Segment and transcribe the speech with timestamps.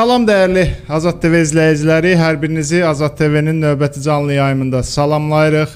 [0.00, 0.62] Salam dəyərli
[0.96, 5.72] Azad TV izləyiciləri, hər birinizi Azad TV-nin növbəti canlı yayımında salamlayırıq.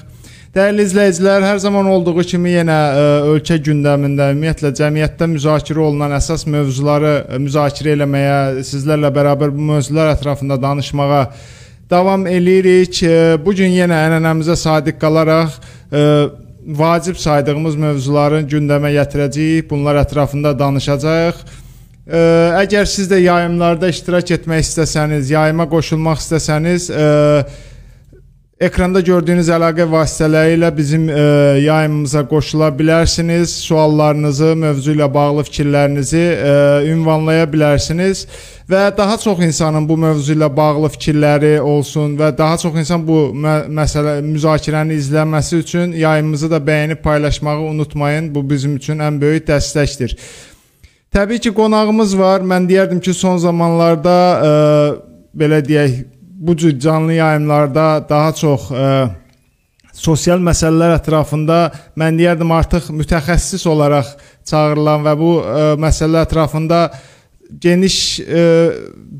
[0.55, 6.15] Dəyərli izləyicilər, hər zaman olduğu kimi yenə ə, e, ölkə gündəmində, ümumiyyətlə cəmiyyətdə müzakirə olunan
[6.17, 11.19] əsas mövzuları e, müzakirə eləməyə, sizlərlə bərabər bu mövzular ətrafında danışmağa
[11.93, 13.03] davam eləyirik.
[13.05, 16.07] E, bu gün yenə ənənəmizə sadiq qalaraq ə,
[16.81, 19.69] vacib saydığımız mövzuların gündəmə gətirəcəyik.
[19.69, 21.45] Bunlar ətrafında danışacağıq.
[22.05, 22.19] Ə,
[22.61, 27.07] əgər siz də yayımlarda iştirak etmək istəsəniz, yayıma qoşulmaq istəsəniz, ə,
[28.61, 31.25] ekranda gördüyünüz əlaqə vasitələri ilə bizim ə,
[31.63, 33.57] yayımımıza qoşula bilərsiniz.
[33.65, 36.55] Suallarınızı, mövzu ilə bağlı fikirlərinizi ə,
[36.93, 38.27] ünvanlaya bilərsiniz
[38.69, 43.31] və daha çox insanın bu mövzu ilə bağlı fikirləri olsun və daha çox insan bu
[43.33, 48.35] mə məsələ müzakirəni izləməsi üçün yayımımızı da bəyənib paylaşmağı unutmayın.
[48.35, 50.19] Bu bizim üçün ən böyük dəstəkdir.
[51.15, 52.41] Təbii ki, qonağımız var.
[52.43, 58.65] Mən deyərdim ki, son zamanlarda ə, e, belə deyək, bu cür canlı yayımlarda daha çox
[58.67, 61.59] ə, e, sosial məsələlər ətrafında
[61.95, 64.09] mən deyərdim artıq mütəxəssis olaraq
[64.51, 66.81] çağırılan və bu ə, e, məsələ ətrafında
[67.63, 68.43] geniş ə,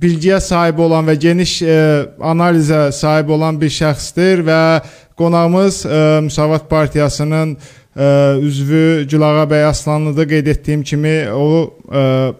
[0.03, 1.79] bilgiyə sahib olan və geniş ə,
[2.19, 4.61] analizə sahib olan bir şəxsdir və
[5.15, 7.55] qonağımız ə, Müsavat Partiyasının
[7.95, 8.07] ə,
[8.43, 11.47] üzvü Gülağa bəy Aslanlıdır qeyd etdiyim kimi o
[11.87, 12.33] ə,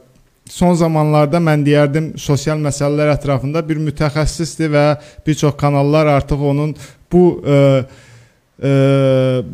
[0.52, 4.86] son zamanlarda mən deyərdim sosial məsələlər ətrafında bir mütəxəssisdir və
[5.26, 6.76] bir çox kanallar artıq onun
[7.12, 7.60] bu ə,
[8.60, 8.76] ə,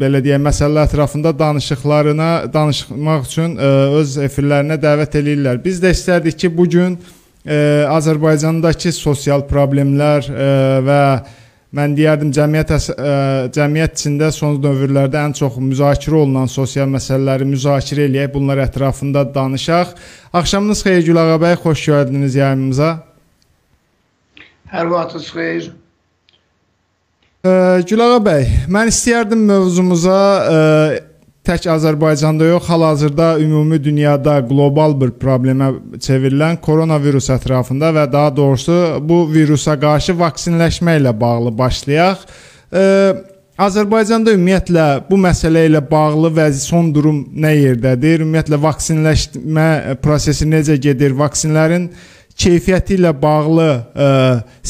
[0.02, 5.64] belə deyək məsələlər ətrafında danışıqlarına danışmaq üçün ə, öz efirlərinə dəvət eləyirlər.
[5.64, 7.00] Biz də istərdik ki, bu gün
[7.42, 10.50] Azərbaycandakı sosial problemlər ə,
[10.86, 11.04] və
[11.76, 12.80] mən deyərdim cəmiyyət ə,
[13.56, 19.94] cəmiyyət içində son dövrlərdə ən çox müzakirə olunan sosial məsələləri müzakirə eləyək, bunlar ətrafında danışaq.
[20.34, 22.90] Axşamınız xeyir Gülağa bəy, xoş gəldiniz yayımımıza.
[24.72, 25.70] Hər vaxtınız xeyir.
[27.42, 27.54] Ə,
[27.88, 30.60] Gülağa bəy, mən istəyərdim mövzumuza ə,
[31.48, 35.72] tək Azərbaycanda yox, hal-hazırda ümumi dünyada qlobal bir problemə
[36.02, 42.24] çevrilən koronavirus ətrafında və daha doğrusu bu virusa qarşı vaksinləşmə ilə bağlı başlayaq.
[42.72, 42.86] Ə,
[43.62, 48.24] Azərbaycanda ümumiyyətlə bu məsələ ilə bağlı vəzi son durum nə yerdədir?
[48.24, 49.68] Ümumiyyətlə vaksinləşmə
[50.02, 51.14] prosesi necə gedir?
[51.18, 51.90] Vaksinlərin
[52.42, 54.08] keyfiyyəti ilə bağlı ə, e,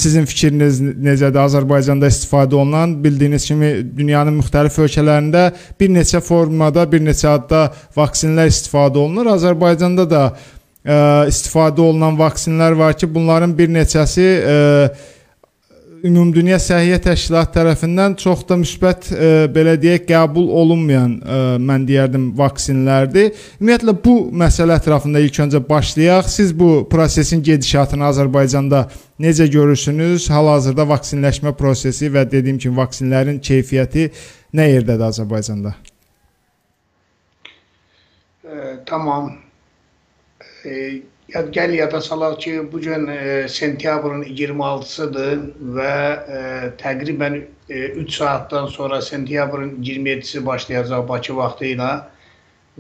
[0.04, 1.40] sizin fikriniz necədir?
[1.44, 5.48] Azərbaycanda istifadə olunan bildiyiniz kimi dünyanın müxtəlif ölkələrində
[5.80, 9.32] bir neçə formada, bir neçə adda vaksinlər istifadə olunur.
[9.36, 10.36] Azərbaycanda da ə,
[10.84, 11.00] e,
[11.32, 15.20] istifadə olunan vaksinlər var ki, bunların bir neçəsi ə, e,
[16.02, 22.24] Ümumdünya Səhiyyə Təşkilatı tərəfindən çox da müsbət e, belə deyək qəbul olunmayan e, mən deyərdim
[22.40, 23.36] vaksinlərdir.
[23.60, 26.30] Ümumiyyətlə bu məsələ ətrafında ilk öncə başlayaq.
[26.34, 28.88] Siz bu prosesin gedişatını Azərbaycanda
[29.22, 30.26] necə görürsünüz?
[30.34, 34.10] Hal-hazırda vaksinləşmə prosesi və dediyim kimi vaksinlərin keyfiyyəti
[34.58, 35.76] nə yerdədir Azərbaycanda?
[38.42, 38.58] E,
[38.90, 39.36] tamam.
[40.66, 45.44] E, Ya gəl yada salaq ki, bu gün e, sentyabrın 26-sıdır
[45.78, 45.94] və
[46.38, 46.40] e,
[46.82, 47.38] təqribən
[47.70, 51.92] e, 3 saatdan sonra sentyabrın 27-si başlayacaq Bakı vaxtı ilə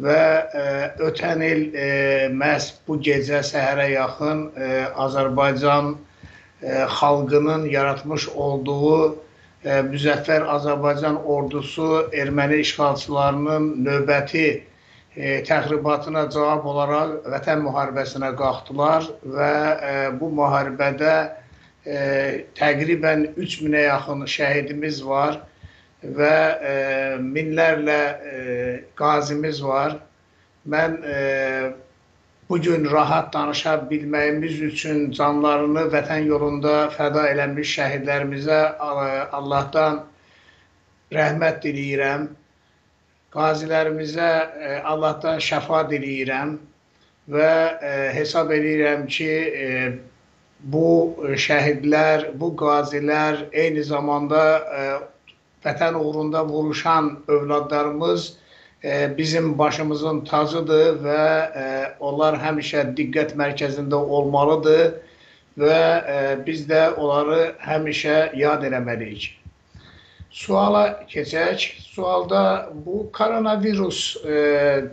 [0.04, 0.24] və
[0.64, 0.64] e,
[1.08, 1.86] ötən il e,
[2.42, 4.68] məhz bu gecə səhərə yaxın e,
[5.06, 9.16] Azərbaycan e, xalqının yaratmış olduğu
[9.64, 14.48] e, Müzəffər Azərbaycan ordusu erməni işğalçılarının növbəti
[15.16, 19.54] e, təxribatına cavab olaraq vətən müharibəsinə qalxdılar və
[19.92, 21.14] e, bu müharibədə
[21.86, 21.98] e,
[22.58, 25.42] təqribən 3000-ə yaxın şəhidimiz var
[26.02, 26.36] və
[26.72, 26.76] e,
[27.22, 28.36] minlərlə e,
[28.96, 30.00] qazimiz var.
[30.70, 31.18] Mən e,
[32.50, 38.60] bu gün rahat danışa bilməyimiz üçün canlarını vətən yolunda fəda eləmiş şəhidlərimizə
[39.32, 40.02] Allahdan
[41.16, 42.28] rəhmət diləyirəm
[43.32, 46.58] qazilərimizə e, Allahdan şəfa diləyirəm
[47.32, 49.32] və e, hesab edirəm ki,
[49.66, 49.70] e,
[50.74, 50.90] bu
[51.46, 54.42] şəhidlər, bu qazilər eyni zamanda
[55.66, 58.28] vətən uğrunda vuruşan övladlarımız
[59.18, 61.26] bizim başımızın tacıdır və
[61.98, 64.94] onlar həmişə diqqət mərkəzində olmalıdır
[65.66, 65.82] və
[66.46, 69.41] biz də onları həmişə yad eləməliyik.
[70.32, 71.64] Suala keçək.
[71.92, 74.36] Sualda bu koronavirus e,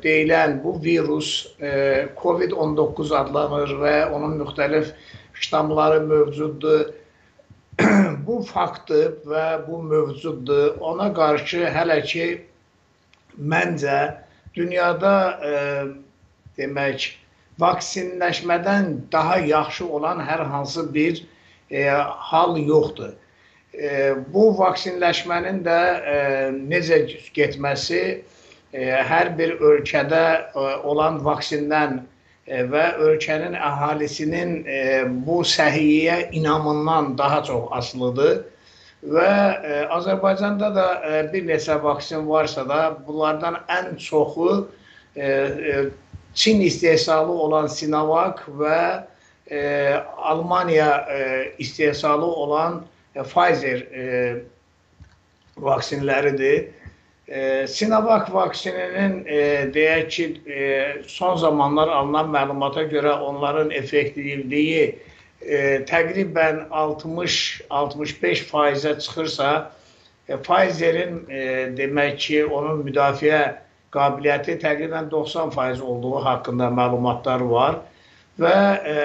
[0.03, 4.91] deyilən bu virus e, COVID-19 adlanır və onun müxtəlif
[5.39, 6.89] ştamları mövcuddur.
[8.27, 10.81] bu faktdır və bu mövcuddur.
[10.83, 12.27] Ona qarşı hələ ki
[13.39, 14.01] məncə
[14.59, 15.55] dünyada e,
[16.59, 17.13] demək
[17.63, 21.23] vaksinləşmədən daha yaxşı olan hər hansı bir
[21.71, 21.87] e,
[22.33, 23.15] hal yoxdur.
[23.79, 25.79] E, bu vaksinləşmənin də
[26.13, 26.15] e,
[26.71, 26.99] necə
[27.37, 34.81] getməsi e, hər bir ölkədə e, olan vaksindən e, və ölkənin əhalisinin e,
[35.27, 38.43] bu səhiyyəyə inamından daha çox asılıdır.
[39.15, 44.67] Və e, Azərbaycanda da e, bir neçə vaksin varsa da, bunlardan ən çoxu
[45.15, 45.81] e, e,
[46.35, 49.05] Çin istehsalı olan Sinovac və
[49.51, 49.59] e,
[50.17, 51.19] Almaniya e,
[51.59, 54.05] istehsalı olan e, Pfizer e,
[55.57, 56.69] vaksinləridir.
[57.29, 59.41] E, Sinovac vaksininin e,
[59.75, 60.63] deyək ki, e,
[61.07, 64.85] son zamanlar alınan məlumata görə onların effektivliyi
[65.43, 65.59] e,
[65.91, 69.51] təqribən 60-65 faizə çıxırsa,
[70.29, 71.43] e, Pfizerin e,
[71.77, 73.43] demək ki, onun müdafiə
[73.93, 77.81] qabiliyyəti təqribən 90% olduğu haqqında məlumatlar var
[78.41, 78.97] və e,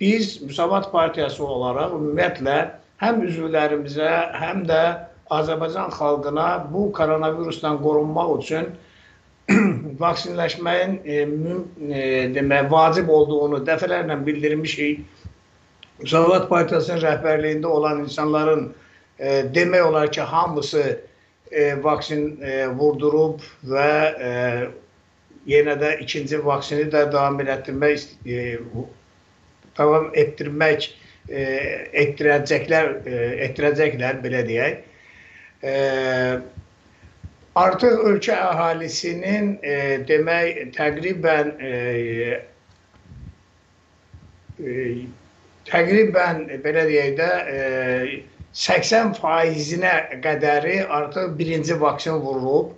[0.00, 2.56] biz Müsavat Partiyası olaraq ümumiyyətlə
[3.02, 4.10] həm üzvlərimizə,
[4.40, 4.82] həm də
[5.32, 8.68] Azərbaycan xalqına bu koronavirusdan qorunmaq üçün
[10.02, 12.04] vaksinləşməyin e, e,
[12.34, 15.04] demək vacib olduğunu dəfələrlə bildirmişik.
[16.02, 18.66] Müsavat Partiyasının rəhbərliyində olan insanların
[19.18, 20.84] e, demək olar ki, hamısı
[21.50, 23.90] e, vaksin e, vurdurub və
[24.28, 24.30] e,
[25.46, 28.58] yenə də ikinci vaksini də davam etdirmək e,
[29.78, 30.90] davam etdirmək
[31.28, 31.42] e,
[32.04, 34.78] etdirəcəklər e, etdirəcəklər belə deyək.
[35.66, 35.74] E,
[37.56, 39.76] artıq ölkə əhalisinin e,
[40.08, 41.74] demək təqribən e,
[44.60, 44.88] e,
[45.70, 47.60] təqribən belə deyək də e,
[48.56, 49.92] 80 faizinə
[50.24, 52.72] qədəri artıq birinci vaksin vurulub.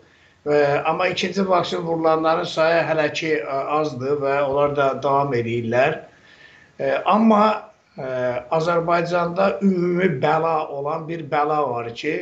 [0.46, 0.54] E,
[0.90, 6.00] amma ikinci vaksin vurulanların sayı hələ ki azdır və onlar da davam edirlər.
[7.04, 8.02] Amma e,
[8.54, 12.14] Azərbaycanda ümumi bəla olan bir bəla var ki,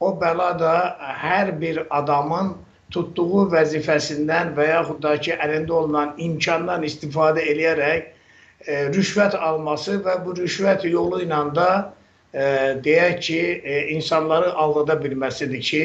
[0.00, 0.74] o bəla da
[1.22, 2.56] hər bir adamın
[2.92, 8.02] tutduğu vəzifəsindən və yaxud da ki, əlində olunan imkandan istifadə eləyərək
[8.66, 11.70] e, rüşvət alması və bu rüşvət yolu ilə da
[12.34, 12.44] e,
[12.84, 15.84] deyək ki, e, insanları aldada bilməsidir ki,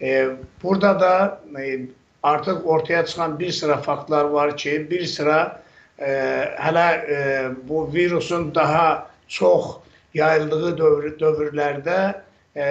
[0.00, 0.28] e,
[0.62, 1.14] burada da
[1.58, 1.88] e,
[2.22, 5.62] artıq ortaya çıxan bir sıra faktlar var ki, bir sıra
[5.98, 6.10] e,
[6.58, 7.20] hələ e,
[7.68, 9.76] bu virusun daha çox
[10.14, 11.98] yayıldığı dövr dövrlərdə
[12.56, 12.66] e,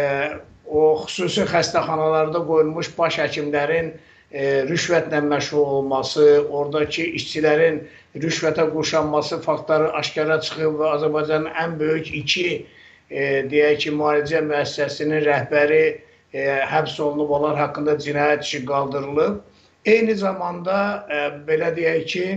[0.67, 3.93] o xüsusi xəstəxanalarda qoyulmuş baş həkimlərin
[4.31, 7.83] e, rüşvətlə məşğul olması, oradakı işçilərin
[8.15, 12.47] rüşvətə qurşanması faktları aşkara çıxıb və Azərbaycanın ən böyük iki
[13.09, 15.83] e, deyək ki, müalicə müəssisəsinin rəhbəri
[16.33, 16.43] e,
[16.73, 19.39] həbs olunub, onlar haqqında cinayət işi qaldırılıb.
[19.85, 22.27] Eyni zamanda e, belə deyək ki,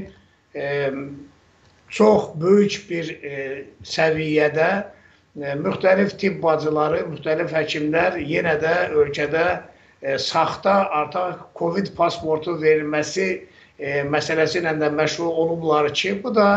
[1.89, 4.71] çox böyük bir e, səviyyədə
[5.39, 9.45] E, müxtəlif tibb bacıları, müxtəlif həkimlər yenə də ölkədə
[10.03, 13.29] e, saxta artıq COVID pasportu verilməsi
[14.11, 16.49] məsələsi ilə də məşğul olublar ki, bu da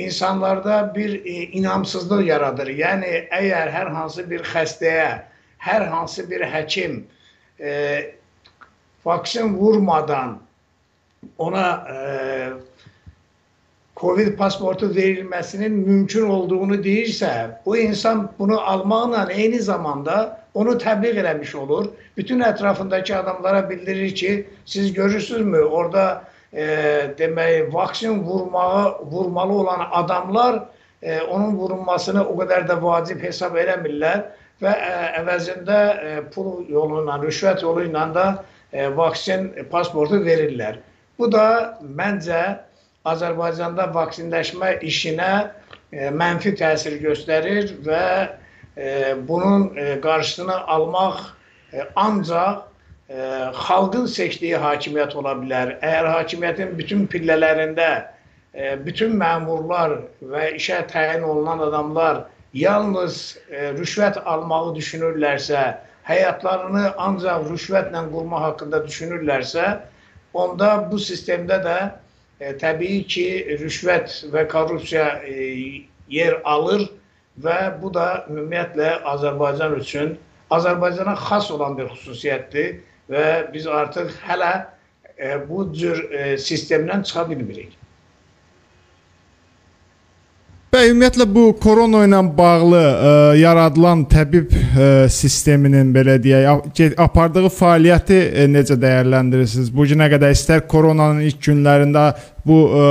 [0.00, 1.12] insanlarda bir
[1.60, 2.72] inamsızlıq yaradır.
[2.74, 5.20] Yəni əgər hər hansı bir xəstəyə,
[5.62, 7.04] hər hansı bir həkim
[9.04, 10.38] vaksin vurmadan
[11.38, 11.68] ona
[13.96, 21.54] Covid pasportu verilməsinin mümkün olduğunu deyirsə, bu insan bunu almaqla eyni zamanda onu təbliğ eləmiş
[21.54, 21.86] olur.
[22.16, 26.64] Bütün ətrafındakı adamlara bildirir ki, siz görürsünüzmü, orada e,
[27.18, 30.64] demək vaksin vurmağı vurmalı olan adamlar
[31.02, 34.24] e, onun vurulmasını o qədər də vacib hesab eləmirlər
[34.62, 38.40] və ə, e, əvəzində ə, e, pul yolu ilə, rüşvət yolu ilə də ə,
[38.72, 40.80] e, vaksin pasportu verirlər.
[41.18, 42.42] Bu da məncə
[43.08, 48.06] Azərbaycanda vaksinləşmə işinə e, mənfi təsir göstərir və
[48.76, 48.88] e,
[49.28, 51.22] bunun e, qarşısını almaq
[51.96, 52.66] ancaq
[53.66, 55.72] xalqın seçdiyi hakimiyyət ola bilər.
[55.82, 57.88] Əgər hakimiyyətin bütün pillələrində
[58.86, 59.96] bütün məmurlar
[60.30, 62.20] və işə təyin olunan adamlar
[62.54, 63.16] yalnız
[63.78, 65.64] rüşvət almağı düşünürlərsə,
[66.06, 69.66] həyatlarını ancaq rüşvətlə qurma haqqında düşünürlərsə,
[70.34, 71.76] onda bu sistemdə də
[72.40, 73.26] e, təbii ki,
[73.60, 76.88] rüşvət və korrupsiya e, yer alır
[77.44, 80.16] və bu da ümumiyyətlə Azərbaycan üçün
[80.50, 82.80] Azərbaycana xas olan bir xüsusiyyətdir
[83.12, 84.52] və biz artıq hələ
[85.16, 87.76] e, bu cür e, sistemdən çıxa bilmirik.
[90.70, 98.18] Və ümumiyyətlə bu korona ilə bağlı ə, yaradılan təbib ə, sisteminin belə deyək, apardığı fəaliyyəti
[98.22, 99.72] ə, necə dəyərləndirirsiniz?
[99.74, 102.04] Bu günə qədər istər koronanın ilk günlərində
[102.46, 102.84] bu ə,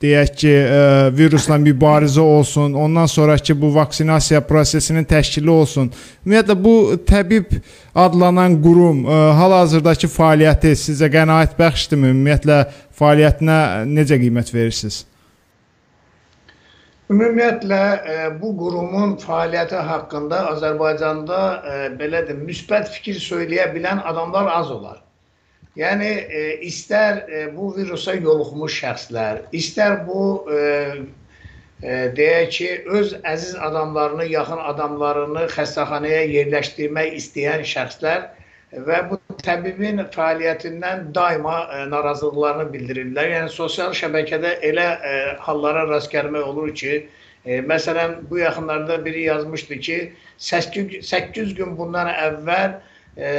[0.00, 0.78] deyək ki, ə,
[1.18, 5.90] virusla mübarizə olsun, ondan sonrakı bu vaksinasiya prosesinin təşkili olsun.
[6.24, 7.58] Ümumiyyətlə bu təbib
[7.92, 9.04] adlanan qurum
[9.36, 12.14] hal-hazırdakı fəaliyyəti sizə qənaət bəxşdirmi?
[12.16, 12.62] Ümumiyyətlə
[12.96, 13.58] fəaliyyətinə
[13.92, 15.02] necə qiymət verirsiniz?
[17.06, 24.50] Ümumiyyətlə ə, bu qurumun fəaliyyəti haqqında Azərbaycanda ə, belə də müsbət fikir söyləyə bilən adamlar
[24.50, 25.02] az olar.
[25.76, 30.60] Yəni e, istər e, bu virusa yoluxmuş şəxslər, istər bu e,
[31.82, 38.24] e, deyək ki, öz əziz adamlarını, yaxın adamlarını xəstəxanaya yerləşdirmək istəyən şəxslər
[38.84, 43.30] və bu təbibin fəaliyyətindən daima e, narazılıqlarını bildirirlər.
[43.32, 45.14] Yəni sosial şəbəkədə elə e,
[45.46, 47.06] hallara rast gəlmək olur ki,
[47.46, 50.00] e, məsələn bu yaxınlarda biri yazmışdı ki,
[50.38, 52.76] 8, 8 gün bundan əvvəl
[53.16, 53.30] e,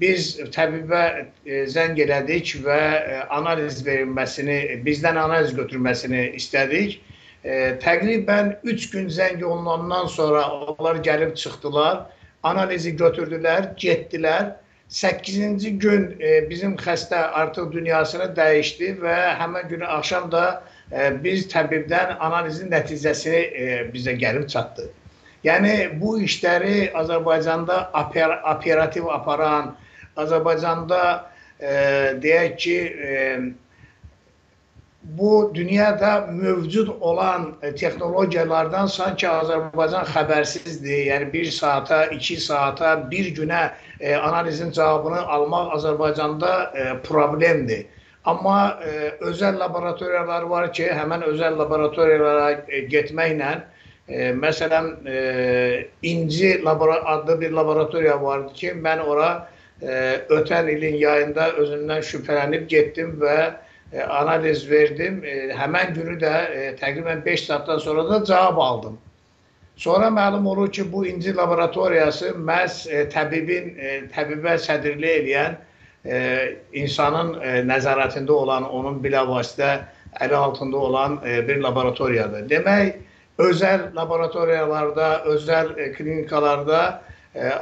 [0.00, 1.02] biz təbibə
[1.46, 7.00] e, zəng elədik və e, analiz verilməsini, bizdən analiz götürməsini istədik.
[7.44, 12.06] E, təqribən 3 gün zəng olunandan sonra onlar gəlib çıxdılar,
[12.50, 14.54] analizi götürdülər, getdilər.
[14.94, 16.02] 8-ci gün
[16.50, 20.44] bizim xəstə artıq dünyasını dəyişdi və həmin günü axşam da
[21.24, 23.40] biz təbibdən analizin nəticəsi
[23.94, 24.90] bizə gəlib çatdı.
[25.44, 29.74] Yəni bu işləri Azərbaycanda oper operativ aparan,
[30.16, 31.00] Azərbaycanda
[31.60, 31.72] e,
[32.22, 32.76] deyək ki,
[33.08, 33.10] e,
[35.04, 41.04] bu dünyada mövcud olan e, texnologiyalardan sanki Azərbaycan xəbərsizdir.
[41.10, 43.70] Yəni bir saata, iki saata, bir günə
[44.00, 47.86] e, analizin cavabını almaq Azərbaycanda e, problemdir.
[48.24, 53.52] Amma e, özəl laboratoriyalar var ki, həmən özəl laboratoriyalara e, getməklə
[54.08, 55.18] e, məsələn e,
[56.02, 56.62] İnci
[57.04, 59.48] adlı bir laboratoriya vardı ki, mən ora
[60.32, 63.63] ötən ilin yayında özündən şübhələnib getdim və e,
[64.02, 65.22] analiz verdim.
[65.24, 68.98] E, həmən günü də e, təqribən 5 saatdan sonra da cavab aldım.
[69.76, 73.72] Sonra məlum olur ki, bu İnci laboratoriyası məhz təbibin,
[74.14, 75.56] təbibə sədrlik edən
[76.72, 77.32] insanın
[77.66, 79.80] nəzarətində olan, onun bilavasitə
[80.20, 82.46] əli altında olan bir laboratoriyadır.
[82.50, 83.00] Demək,
[83.38, 87.02] özəl laboratoriyalarda, özəl klinikalarda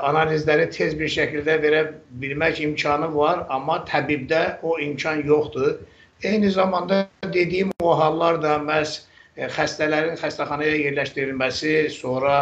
[0.05, 1.83] analizləri tez bir şəkildə verə
[2.21, 5.79] bilmək imkanı var, amma təbibdə o imkan yoxdur.
[6.23, 9.01] Eyni zamanda dediyim o hallar da məhz
[9.37, 12.37] e, xəstələrin xəstəxanaya yerləşdirilməsi, sonra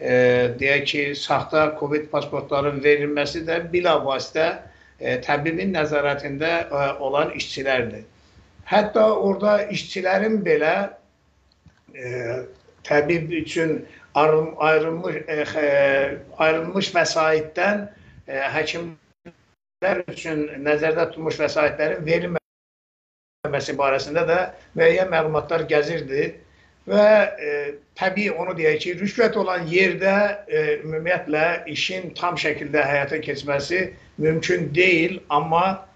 [0.00, 0.12] e,
[0.60, 4.48] deyək ki, saxta COVID pasportların verilməsi də bilavasitə
[5.00, 8.04] e, təbibin nəzarətində e, olan işçilərdir.
[8.68, 10.74] Hətta orada işçilərin belə
[11.94, 12.44] e,
[12.84, 13.78] təbib üçün
[14.14, 15.70] ayrılmış e,
[16.38, 17.88] ayrılmış vəsaitdən
[18.28, 22.40] e, həkimlər üçün nəzərdə tutulmuş vəsaitlərin
[23.52, 24.38] verilməməsi barəsində də
[24.78, 26.32] müəyyən məlumatlar gəzirdi
[26.88, 30.14] və e, təbii onu deyək ki, rüşvət olan yerdə
[30.48, 35.86] e, ümumiyyətlə işin tam şəkildə həyata keçməsi mümkün deyil, amma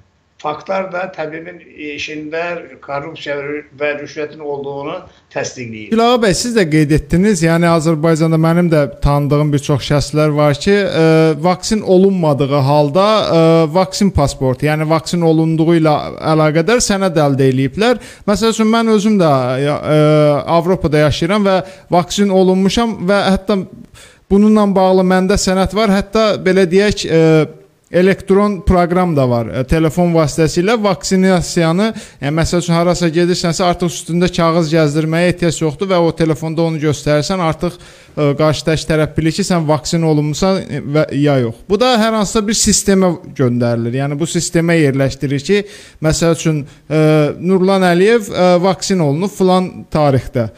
[0.43, 1.63] faktlar da təbibin
[1.97, 2.43] işində
[2.85, 3.37] korrupsiya
[3.81, 4.97] və rüşvətin olduğunu
[5.33, 5.89] təsdiqləyir.
[5.95, 10.61] Gülağa bəy, siz də qeyd etdiniz, yəni Azərbaycanda mənim də tanıdığım bir çox şəxslər var
[10.61, 15.97] ki, ə, e, vaksin olunmadığı halda ə, e, vaksin pasportu, yəni vaksin olunduğu ilə
[16.35, 18.03] əlaqədar sənəd əldə ediblər.
[18.29, 20.01] Məsəl üçün mən özüm də ə, e,
[20.57, 21.61] Avropada yaşayıram və
[21.97, 23.63] vaksin olunmuşam və hətta
[24.31, 25.97] bununla bağlı məndə sənəd var.
[25.97, 27.23] Hətta belə deyək, ə,
[27.91, 29.47] elektron proqram da var.
[29.47, 35.91] E, telefon vasitəsilə vaksinasiyanı, yəni məsəl üçün harasa gedirsənsə artıq üstündə kağız gəzdirməyə ehtiyac yoxdur
[35.93, 40.83] və o telefonda onu göstərsən artıq e, qarşıdakı tərəf bilir ki, sən vaksin olunmusan e,
[40.83, 41.63] və ya yox.
[41.69, 44.01] Bu da hər hansısa bir sistemə göndərilir.
[44.03, 45.63] Yəni bu sistemə yerləşdirir ki,
[46.03, 47.03] məsəl üçün e,
[47.39, 50.51] Nurlan Əliyev e, vaksin olunub filan tarixdə.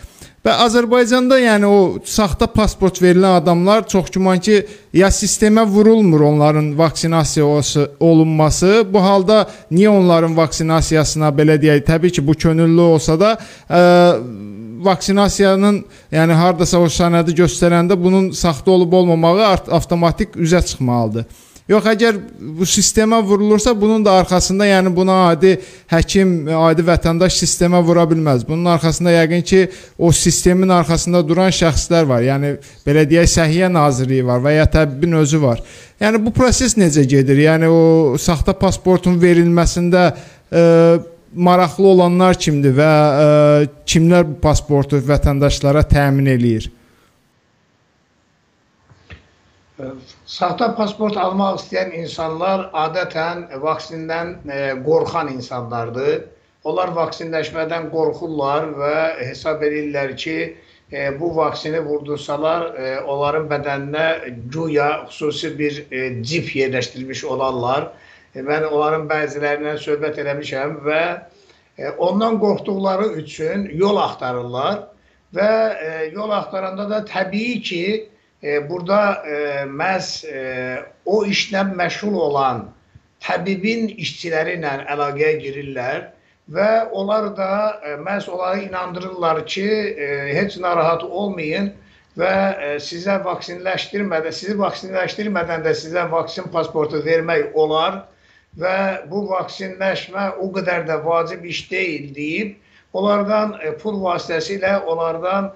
[0.47, 4.61] Və Azərbaycanda yəni o saxta pasport verilən adamlar çox güman ki,
[4.95, 8.85] ya sistemə vurulmur onların vaksinasiyası olunması.
[8.93, 13.35] Bu halda niyə onların vaksinasiyasına belə deyək, təbii ki, bu könüllü olsa da
[13.67, 13.83] ə,
[14.87, 15.83] vaksinasiyanın,
[16.15, 21.27] yəni hardasa o sənədi göstərəndə bunun saxta olub olmamağı avtomatik üzə çıxmalıdır.
[21.69, 22.17] Yox, əgər
[22.57, 25.51] bu sistemə vurulursa, bunun da arxasında, yəni buna adi
[25.91, 28.47] həkim, adi vətəndaş sistemə vura bilməz.
[28.49, 29.61] Bunun arxasında yəqin ki,
[30.01, 32.25] o sistemin arxasında duran şəxslər var.
[32.25, 32.55] Yəni
[32.87, 35.61] belə deyək, Səhiyyə Nazirliyi var və ya təbibin özü var.
[36.01, 37.45] Yəni bu proses necə gedir?
[37.45, 40.09] Yəni o saxta pasportun verilməsində
[40.49, 40.65] e,
[41.37, 43.29] maraqlı olanlar kimdir və ə,
[43.85, 46.73] kimlər bu pasportu vətəndaşlara təmin eləyir?
[49.79, 54.57] Saxta pasport almaq istəyən insanlar adətən vaksindən e,
[54.87, 56.25] qorxan insanlardır.
[56.67, 60.35] Onlar vaksinləşmədən qorxurlar və hesab edirlər ki,
[60.91, 64.09] e, bu vaksini vurdursalar, e, onların bədəninə
[64.57, 65.81] güya xüsusi bir
[66.33, 67.93] cip yerləşdirilmiş olarlar.
[68.35, 71.03] Mən onların bəzilərindən söhbət eləmişəm və
[72.03, 74.89] ondan qorxduqları üçün yol axtarırlar
[75.39, 75.51] və
[76.11, 82.69] yol axtaranda da təbii ki, e, burada e, məhz e, o işlə məşğul olan
[83.25, 86.05] təbibin işçiləri ilə əlaqəyə girirlər
[86.55, 87.51] və onlar da
[87.83, 89.67] e, məhz onları inandırırlar ki,
[89.99, 91.73] e, heç narahat olmayın
[92.19, 98.05] və e, sizə vaksinləşdirmədən, sizi vaksinləşdirmədən də sizə vaksin pasportu vermək olar
[98.59, 98.79] və
[99.11, 102.55] bu vaksinləşmə o qədər də vacib iş deyil deyib,
[102.95, 105.53] onlardan e, pul vasitəsilə onlardan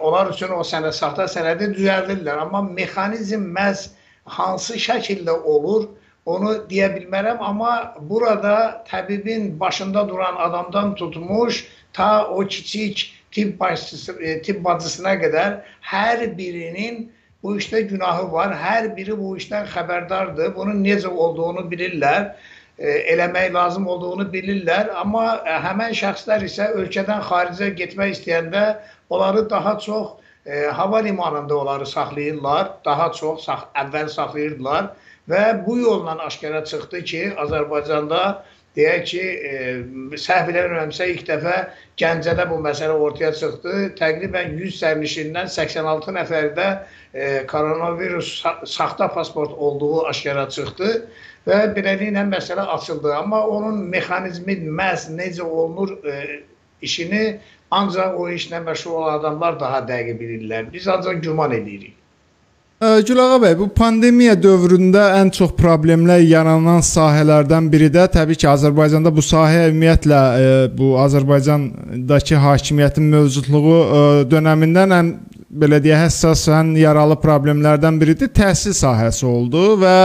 [0.00, 2.40] onlar üçün o sənə saxta sənədi düzəldirlər.
[2.46, 3.90] Amma mexanizm məhz
[4.24, 5.90] hansı şəkildə olur,
[6.24, 14.12] onu deyə bilmərəm, amma burada təbibin başında duran adamdan tutmuş ta o kiçik tibb başçısı,
[14.22, 17.10] e, tibb bacısına qədər hər birinin
[17.42, 18.54] bu işdə günahı var.
[18.56, 20.54] Hər biri bu işdən xəbərdardır.
[20.56, 22.30] Bunun necə olduğunu bilirlər.
[22.78, 28.64] E, eləmək lazım olduğunu bilirlər, amma e, həmən şəxslər isə ölkədən xaricə getmək istəyəndə
[29.14, 30.08] onları daha çox
[30.46, 34.90] e, hava limanında onları saxlayırlar, daha çox sax əvvəl saxlayırdılar
[35.30, 38.42] və bu yolla aşkara çıxdı ki, Azərbaycanda
[38.76, 41.58] deyək ki, e, səhv eləmirəmsə ilk dəfə
[42.00, 43.74] Gəncədə bu məsələ ortaya çıxdı.
[44.00, 46.66] Təqribən 100 sərnişindən 86 nəfərdə
[47.14, 48.32] e, koronavirus
[48.66, 50.90] saxta pasport olduğu aşkara çıxdı
[51.48, 53.14] və beləliklə məsələ açıldı.
[53.16, 56.40] Amma onun mexanizmi məhz necə olunur e,
[56.82, 57.24] işini
[57.70, 60.72] ancaq o işlə məşğul olan adamlar daha dəqiq bilirlər.
[60.72, 61.94] Biz ancaq güman edirik.
[62.84, 69.12] Gülağa bəy, bu pandemiya dövründə ən çox problemlər yaranan sahələrdən biri də təbii ki, Azərbaycanda
[69.14, 74.02] bu sahə ümumiyyətlə e, bu Azərbaycandakı hakimiyyətin mövcudluğu e,
[74.32, 75.12] dövründən ən
[75.62, 79.96] belə deyə həssas, ən yaralı problemlərdən biridir təhsil sahəsi oldu və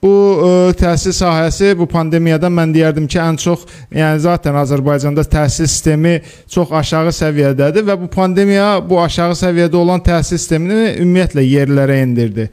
[0.00, 5.26] Bu ə, e, təhsil sahəsi bu pandemiyada mən deyərdim ki, ən çox, yəni zaten Azərbaycanda
[5.28, 6.14] təhsil sistemi
[6.48, 12.48] çox aşağı səviyyədədir və bu pandemiya bu aşağı səviyyədə olan təhsil sistemini ümumiyyətlə yerlərə endirdi.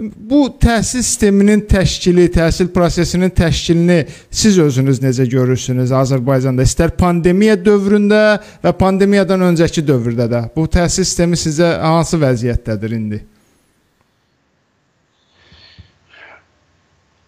[0.00, 6.68] Bu təhsil sisteminin təşkili, təhsil prosesinin təşkilini siz özünüz necə görürsünüz Azərbaycanda?
[6.68, 8.22] İstər pandemiya dövründə
[8.64, 13.24] və pandemiyadan öncəki dövrdə də bu təhsil sistemi sizə hansı vəziyyətdədir indi?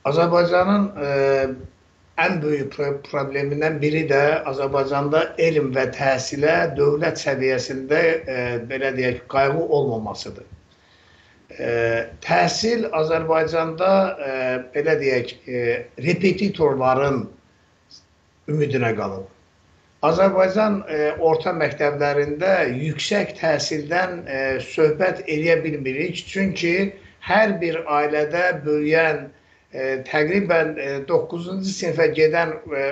[0.09, 1.11] Azərbaycanın e,
[2.23, 2.75] ən böyük
[3.07, 10.49] problemindən biri də Azərbaycanda elm və təhsilə dövlət səviyyəsində e, belə deyək, qayğı olmamasıdır.
[11.53, 11.69] E,
[12.25, 14.33] təhsil Azərbaycanda ə,
[14.75, 15.63] belə deyək, ə,
[16.07, 17.21] repetitorların
[18.51, 19.29] ümidinə qalıb.
[20.03, 26.25] Azərbaycan ə, orta məktəblərində yüksək təhsildən ə, söhbət eləyə bilmirik.
[26.27, 26.75] Çünki
[27.29, 29.42] hər bir ailədə böyüyən e,
[29.73, 32.85] təqribən e, 9-cu sinifə gedən e,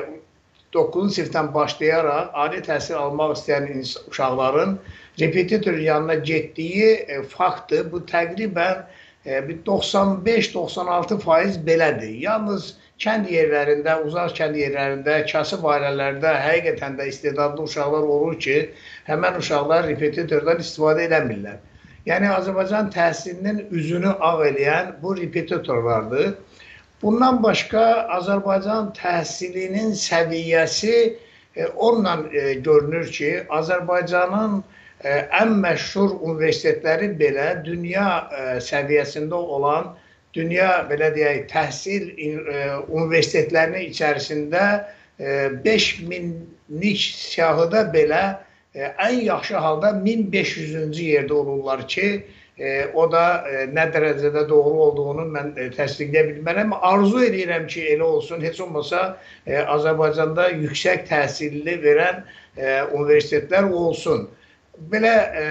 [0.74, 3.68] 9-cu sinifdən başlayaraq ali təhsil almaq istəyən
[4.08, 4.78] uşaqların
[5.20, 7.92] repetitor yanına getdiyi e, faktdır.
[7.92, 8.84] Bu təqribən
[9.26, 12.14] e, 95-96 faiz belədir.
[12.24, 18.56] Yalnız kənd yerlərində, uzaq kənd yerlərində, kasıb ailələrdə həqiqətən də istedadlı uşaqlar olur ki,
[19.08, 21.60] həmən uşaqlar repetitordan istifadə edəmirlər.
[22.08, 26.30] Yəni Azərbaycan təhsilinin üzünü ağ eləyən bu repetitorlardır.
[27.02, 27.82] Bundan başqa
[28.12, 30.96] Azərbaycan təhsilinin səviyyəsi
[31.56, 34.58] e, onunla e, görünür ki, Azərbaycanın
[35.04, 39.94] e, ən məşhur universitetləri belə dünya e, səviyyəsində olan,
[40.36, 42.28] dünya belə deyək, təhsil e,
[42.88, 44.66] universitetlərinin içərisində
[45.16, 48.22] e, 5000-lik siyahıda belə
[48.74, 52.39] e, ən yaxşı halda 1500-cü yerdə olurlar ki, E,
[52.94, 56.74] o da e, nə dərəcədə doğru olduğunu mən e, təsdiqləyə bilmərəm.
[56.84, 58.42] Arzu edirəm ki, elə olsun.
[58.44, 59.04] Heç olmasa
[59.46, 64.28] e, Azərbaycanda yüksək təhsilli verən e, universitetlər olsun.
[64.92, 65.46] Belə e,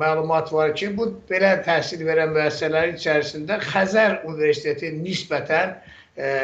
[0.00, 5.76] məlumat var ki, bu belə təhsil verən müəssisələrin içərisində Xəzər Universiteti nisbətən
[6.16, 6.34] e,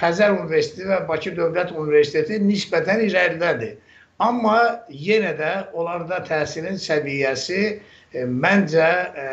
[0.00, 3.76] Xəzər Universiteti və Bakı Dövlət Universiteti nisbətən irəlidədir.
[4.22, 7.80] Amma yenə də onlarda təhsilin səviyyəsi e,
[8.14, 9.26] məncə e,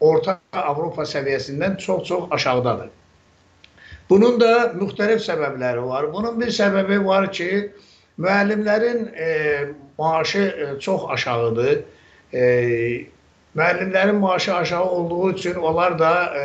[0.00, 2.90] Orta Avropa səviyyəsindən çox-çox aşağıdadır.
[4.10, 6.12] Bunun da müxtəlif səbəbləri var.
[6.12, 7.72] Bunun bir səbəbi var ki,
[8.18, 9.28] müəllimlərin e,
[9.98, 11.82] maaşı e, çox aşağıdır.
[12.32, 12.42] E,
[13.56, 16.42] müəllimlərin maaşı aşağı olduğu üçün onlar da e,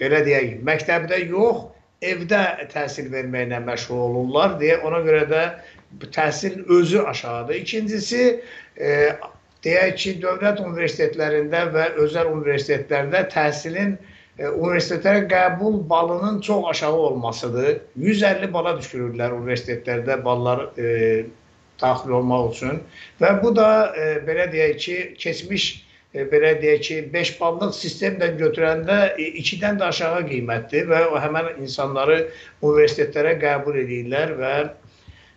[0.00, 1.68] belə deyək, məktəbdə yox,
[2.02, 5.44] evdə təhsil verməklə məşğul olurlar deyə ona görə də
[6.12, 7.54] təhsilin özü aşağıdır.
[7.54, 8.42] İkincisi,
[8.80, 9.16] e,
[9.64, 17.80] deyək ki, dövlət universitetlərində və özəl universitetlərdə təhsilin e, universitetlərə qəbul balının çox aşağı olmasıdır.
[17.96, 21.24] 150 bala düşürürlər universitetlərdə ballar e,
[21.80, 22.82] daxil olmaq üçün
[23.22, 25.66] və bu da e, belə deyək ki, keçmiş
[26.14, 31.64] e, belə deyək ki, 5 ballıq sistemdən götürəndə 2-dən də aşağı qiymətdir və o həmin
[31.64, 32.24] insanları
[32.62, 34.54] universitetlərə qəbul edirlər və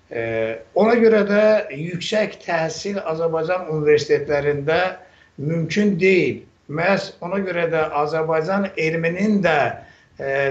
[0.09, 1.43] Ona görə də
[1.75, 4.97] yüksək təhsil Azərbaycan universitetlərində
[5.37, 6.45] mümkün deyil.
[6.71, 9.83] Məhz ona görə də Azərbaycan elminin də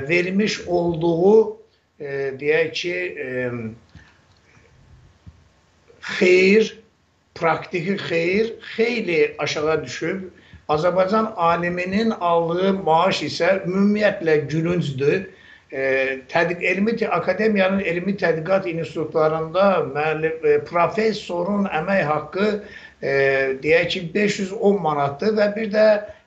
[0.09, 1.57] vermiş olduğu
[2.41, 2.97] deyək ki,
[6.19, 6.79] xeyir,
[7.35, 10.29] praktiki xeyir xeyli aşağı düşüb.
[10.69, 15.29] Azərbaycan aliminin aldığı maaş isə ümumiyyətlə gülüncdür
[15.71, 22.51] tədqiq elmi akademiyanın elmi tədqiqat institutlarında müəllim e, professorun əmək haqqı
[23.03, 23.15] e,
[23.63, 25.87] deyək ki 510 manatdır və bir də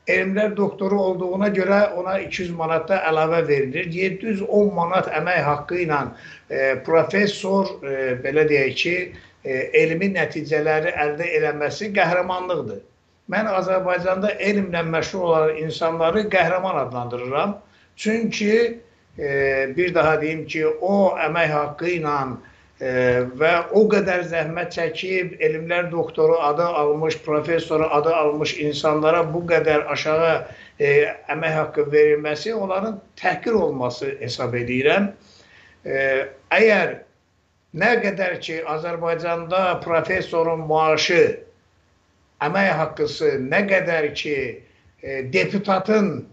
[0.10, 3.88] elmlər doktoru olduğuna görə ona 200 manat da əlavə verilir.
[3.93, 6.02] 710 manat əmək haqqı ilə
[6.49, 8.95] e, professor e, belə deyək ki,
[9.45, 12.84] e, elmi nəticələri əldə eləməsi qəhrəmanlıqdır.
[13.30, 17.60] Mən Azərbaycanda elmlə məşğul olan insanları qəhrəman adlandırıram.
[17.95, 18.80] Çünki
[19.75, 22.15] bir daha deyim ki, o əmək haqqı ilə
[22.79, 22.91] e,
[23.39, 29.84] və o qədər zəhmət çəkib elmlər doktoru adı almış, professoru adı almış insanlara bu qədər
[29.91, 30.32] aşağı
[30.79, 30.93] e,
[31.36, 35.12] əmək haqqı verilməsi onların təhqir olması hesab edirəm.
[35.86, 35.99] E,
[36.55, 36.95] əgər
[37.75, 41.23] nə qədər ki, Azərbaycanda professorun maaşı,
[42.39, 44.39] əmək haqqısı nə qədər ki,
[45.32, 46.27] deputatın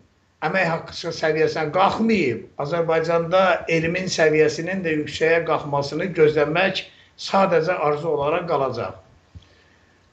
[0.46, 6.84] əmək haqqı səviyyəsinə qalxmayıb, Azərbaycanda elmin səviyyəsinin də yüksəyə qalxmasını gözləmək
[7.28, 8.98] sadəcə arzu olaraq qalacaq.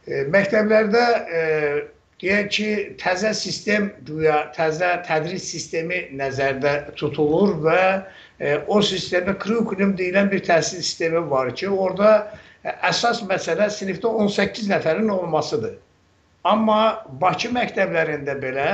[0.08, 1.04] E, məktəblərdə
[1.40, 1.44] e,
[2.24, 2.70] deyək ki,
[3.02, 7.82] təzə sistem güya təzə tədris sistemi nəzərdə tutulur və
[8.40, 12.14] e, o sistemdə kurikulum deyilən bir təhsil sistemi var ki, orada
[12.64, 15.76] əsas məsələ sinifdə 18 nəfərin olmasıdır.
[16.48, 18.70] Amma Bakı məktəblərində belə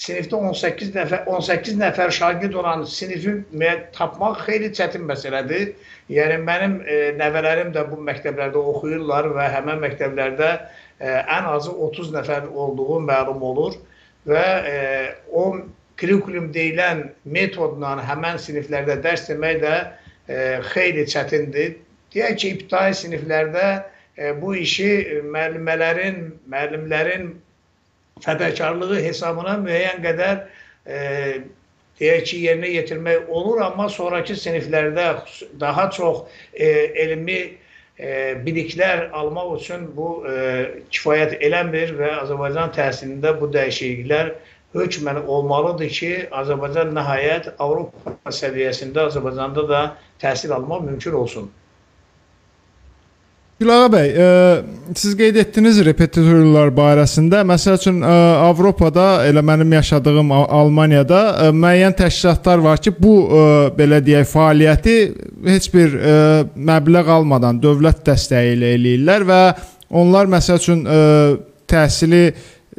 [0.00, 3.36] sinifdə 18 nəfər 18 nəfər şagird olan sinifi
[3.94, 5.70] tapmaq xeyli çətin məsələdir.
[6.12, 12.10] Yəni mənim e, nəvələrim də bu məktəblərdə oxuyurlar və həmin məktəblərdə e, ən azı 30
[12.16, 13.78] nəfər olduğu məlum olur
[14.26, 14.76] və e,
[15.30, 15.46] o
[16.00, 20.38] kurikulum deyilən metodla həmin siniflərdə dərs demək də e,
[20.74, 21.76] xeyli çətindir.
[22.14, 23.66] Deyək ki, ibtidai siniflərdə
[24.18, 24.90] e, bu işi
[25.22, 27.30] müəllimələrin, müəllimlərin
[28.22, 30.40] fədakarlığı hesabına müəyyən qədər
[30.86, 30.98] e,
[32.00, 35.08] deyək ki, yerinə yetirmək olur, amma sonraki siniflərdə
[35.60, 36.68] daha çox e,
[37.04, 37.38] elmi
[37.98, 40.34] e, biliklər almaq üçün bu e,
[40.94, 44.34] kifayət eləmir və Azərbaycan təhsilində bu dəyişikliklər
[44.74, 49.84] hökmən olmalıdır ki, Azərbaycan nəhayət Avropa səviyyəsində Azərbaycanda da
[50.22, 51.52] təhsil almaq mümkün olsun.
[53.64, 54.24] Gülağa bəy, ə,
[54.60, 57.38] e, siz qeyd etdiniz repetitorlar barəsində.
[57.48, 62.92] Məsəl üçün ə, e, Avropada, elə mənim yaşadığım Almaniyada ə, e, müəyyən təşkilatlar var ki,
[62.98, 63.46] bu ə,
[63.78, 64.98] belə deyək, fəaliyyəti
[65.48, 66.18] heç bir ə,
[66.72, 69.40] məbləğ almadan dövlət dəstəyi ilə eləyirlər və
[70.02, 71.00] onlar məsəl üçün ə,
[71.70, 72.26] təhsili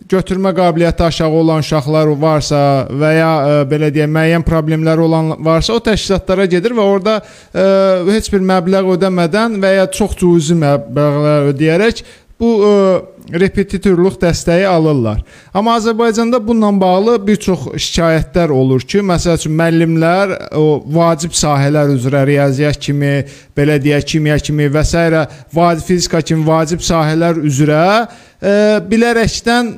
[0.09, 5.31] götürmə qabiliyyəti aşağı olan uşaqlar varsa və ya ə, e, belə deyək müəyyən problemləri olan
[5.45, 7.23] varsa o təşkilatlara gedir və orada ə,
[7.63, 12.05] e, heç bir məbləğ ödəmədən və ya çox cüzi məbləğlər ödəyərək
[12.39, 13.03] bu ə, e,
[13.41, 15.23] repetitorluq dəstəyi alırlar.
[15.53, 21.89] Amma Azərbaycanda bununla bağlı bir çox şikayətlər olur ki, məsəl üçün müəllimlər o vacib sahələr
[21.95, 23.15] üzrə riyaziyyat kimi,
[23.57, 25.25] belə deyək, kimya kimi və s.
[25.53, 28.55] vacib fizika kimi vacib sahələr üzrə ə,
[28.91, 29.73] bilərəkdən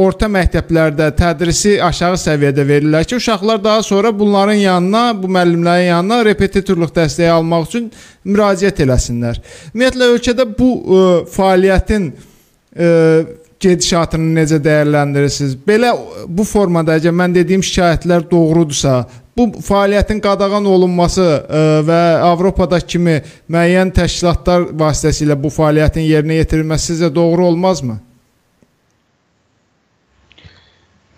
[0.00, 6.22] orta məktəblərdə tədrisi aşağı səviyyədə verirlər ki, uşaqlar daha sonra bunların yanına, bu müəllimlərin yanına
[6.30, 7.86] repetitorluq dəstəyi almaq üçün
[8.24, 9.40] müraciət eləsinlər.
[9.74, 12.18] Ümumiyyətlə ölkədə bu ə, e, fəaliyyətin ə,
[12.88, 12.90] e,
[13.60, 15.56] gedişatını necə dəyərləndirirsiniz?
[15.66, 15.94] Belə
[16.28, 19.02] bu formada əgər mən dediyim şikayətlər doğrudursa,
[19.36, 26.42] bu fəaliyyətin qadağan olunması ə, e, və Avropada kimi müəyyən təşkilatlar vasitəsilə bu fəaliyyətin yerinə
[26.42, 28.00] yetirilməsi sizcə doğru olmazmı?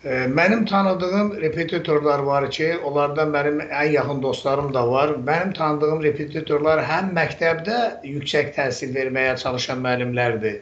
[0.05, 5.13] Mənim tanıdığım repetitorlar var ki, onlardan mənim ən yaxın dostlarım da var.
[5.29, 10.57] Mənim tanıdığım repetitorlar həm məktəbdə yüksək təhsil verməyə çalışan müəllimlərdir,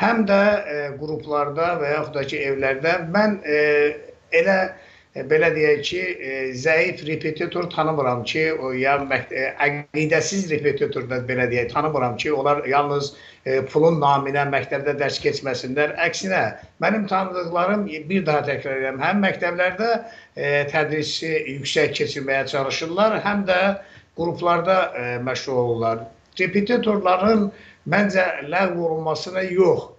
[0.00, 3.60] həm də e, qruplarda və yaxud da ki, evlərdə mən e,
[4.40, 4.56] elə
[5.24, 8.96] belə deyək ki, e, zəif repetitor tanımıram ki, o ya
[9.30, 13.14] e, əqidəsiz repetitor da belə deyək, tanımıram ki, onlar yalnız
[13.70, 15.94] pulun naminə məktəbdə dərs keçməsinlər.
[16.02, 16.42] Əksinə,
[16.82, 19.90] mənim tanıdıqlarım bir daha təkrar edirəm, həm məktəblərdə
[20.72, 23.60] tədrisi yüksək keçirməyə çalışırlar, həm də
[24.18, 24.78] qruplarda
[25.22, 26.02] məşğul olurlar.
[26.40, 27.46] Repetitorların
[27.88, 29.92] məncə ləğv olunmasına yox.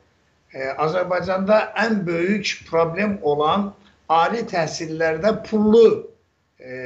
[0.84, 3.72] Azərbaycanda ən böyük problem olan
[4.14, 5.88] ali təhsillərdə pullu
[6.60, 6.78] e,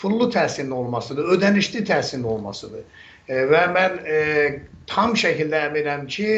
[0.00, 2.84] pullu təhsilin olmasıdır, ödənişli təhsilin olmasıdır.
[3.28, 4.18] E, və mən e,
[4.88, 6.30] tam şəkildə əminəm ki,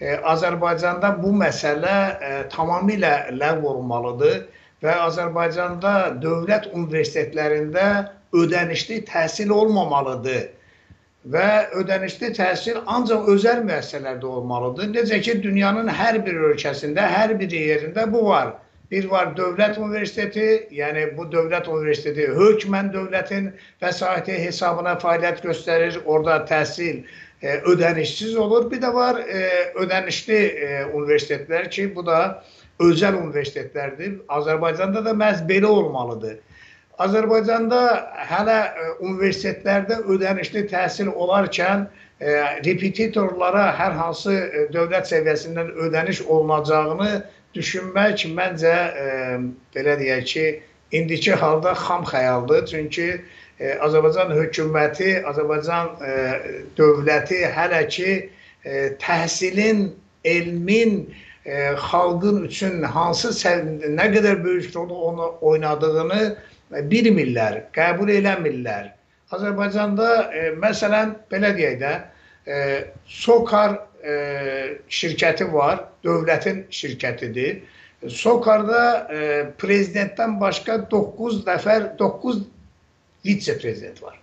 [0.00, 4.40] e, Azərbaycanda bu məsələ e, tamamilə ləğv olunmalıdır
[4.84, 10.50] və Azərbaycanda dövlət universitetlərində ödənişli təhsil olmamalıdır
[11.32, 14.90] və ödənişli təhsil ancaq özəl müəssisələrdə olmalıdır.
[14.92, 18.54] Necə ki, dünyanın hər bir ölkəsində, hər bir yerində bu var.
[18.92, 23.48] Bir var dövlət universiteti, yəni bu dövlət universiteti hökmən dövlətin
[23.82, 25.96] vəsaiti hesabına fəaliyyət göstərir.
[26.04, 27.00] Orada təhsil
[27.40, 28.68] e, ödənişsiz olur.
[28.70, 29.48] Bir də var e,
[29.80, 32.20] ödənişli e, universitetlər ki, bu da
[32.84, 34.20] özəl universitetlərdir.
[34.28, 36.36] Azərbaycanda da məhz belə olmalıdır.
[37.02, 37.80] Azərbaycanda
[38.28, 42.34] hələ e, universitetlərdə ödənişli təhsil olarkən e,
[42.66, 47.10] repetitorlara hər hansı e, dövlət səviyyəsindən ödəniş olunacağını
[47.54, 48.76] düşünmək məncə
[49.74, 50.46] belə deyək ki,
[50.98, 52.64] indiki halda xam xəyaldır.
[52.66, 53.06] Çünki
[53.86, 55.92] Azərbaycan hökuməti, Azərbaycan
[56.74, 58.16] dövləti hələ ki
[58.98, 59.84] təhsilin,
[60.26, 61.14] elmin
[61.78, 63.30] xalqın üçün hansı
[63.94, 66.34] nə qədər böyük rol oynadığını
[66.90, 68.90] bilmirlər, qəbul eləmirlər.
[69.34, 71.92] Azərbaycanda e, məsələn belə deyək də,
[72.46, 72.58] e,
[73.08, 74.16] Sokar e,
[74.88, 77.62] şirkəti var, dövlətin şirkətidir.
[78.10, 79.20] Sokarda e,
[79.60, 82.42] prezidentdən başqa 9 nəfər, 9
[83.24, 84.18] vitse-prezident var.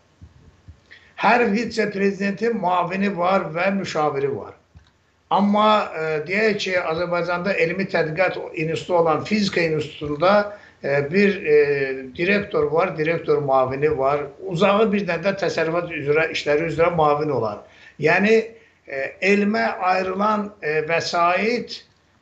[1.22, 4.54] Hər vitse-prezidentin müavini var və müşaviri var.
[5.32, 10.34] Amma e, deyək ki, Azərbaycanda elmi tədqiqat institutu olan Fizika institutunda
[10.84, 14.26] bir e, direktor var, direktor mavini var.
[14.48, 17.62] Uzağı bir dənə də təsərrüfat üzrə işləri üzrə mavin olar.
[18.02, 18.34] Yəni
[18.88, 21.78] e, elmə ayrılan e, vəsait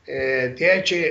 [0.07, 0.19] e,
[0.59, 1.01] deyək ki,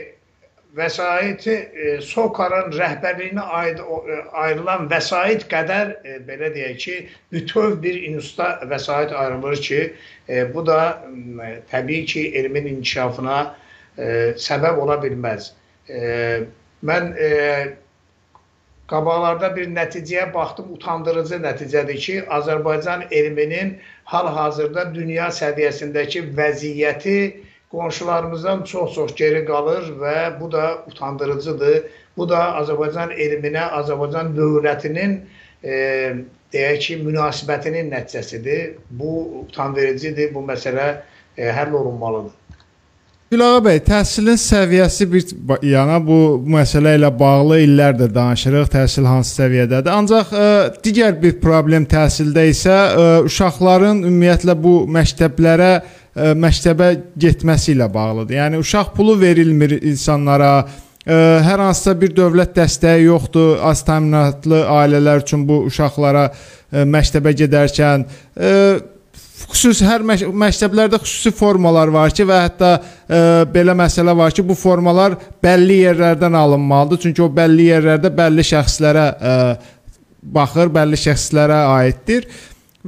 [0.77, 6.99] vəsaiti e, SOKAR-ın rəhbərliyinə e, ayrılan vəsait qədər e, belə deyək ki,
[7.33, 9.81] bütöv bir institutda vəsait ayrılır ki,
[10.29, 10.81] e, bu da
[11.49, 13.41] e, təbii ki, elmin inkişafına
[13.97, 15.53] e, səbəb ola bilməz.
[15.89, 15.99] E,
[16.87, 17.29] Mən e,
[18.89, 23.75] qabaqlarda bir nəticəyə baxdım, utandırıcı nəticədir ki, Azərbaycan elminin
[24.13, 27.19] hal-hazırda dünya səviyyəsindəki vəziyyəti
[27.73, 31.83] qonşularımızdan çox-çox geri qalır və bu da utandırıcıdır.
[32.17, 35.21] Bu da Azərbaycan elminə, Azərbaycan dövlətinin
[35.63, 35.77] e,
[36.55, 38.79] deyək ki, münasibətinin nəticəsidir.
[38.91, 39.15] Bu
[39.45, 40.89] utanvericidir, bu məsələ
[41.37, 42.38] e, həll olunmalıdır.
[43.29, 45.25] Gülağa bəy, təhsilin səviyyəsi bir
[45.69, 49.91] yana bu məsələ ilə bağlı illərdir danışırıq, təhsil hansı səviyyədədir.
[49.93, 55.85] Ancaq ə, e, digər bir problem təhsildə isə ə, e, uşaqların ümumiyyətlə bu məktəblərə ə,
[55.85, 58.39] e, məktəbə getməsi ilə bağlıdır.
[58.41, 60.55] Yəni uşaq pulu verilmir insanlara,
[61.05, 67.37] ə, hər hansısa bir dövlət dəstəyi yoxdur az təminatlı ailələr üçün bu uşaqlara ə, məktəbə
[67.45, 68.55] gedərkən ə,
[69.47, 73.21] xüsusi hər mək məktəblərdə xüsusi formalar var ki və hətta e,
[73.53, 77.03] belə məsələ var ki, bu formalar bəlli yerlərdən alınmalıdır.
[77.07, 79.35] Çünki o bəlli yerlərdə bəlli şəxslərə e,
[80.35, 82.29] baxır, bəlli şəxslərə aiddir.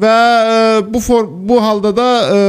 [0.00, 0.14] Və
[0.54, 0.58] e,
[0.90, 2.40] bu for bu halda da e,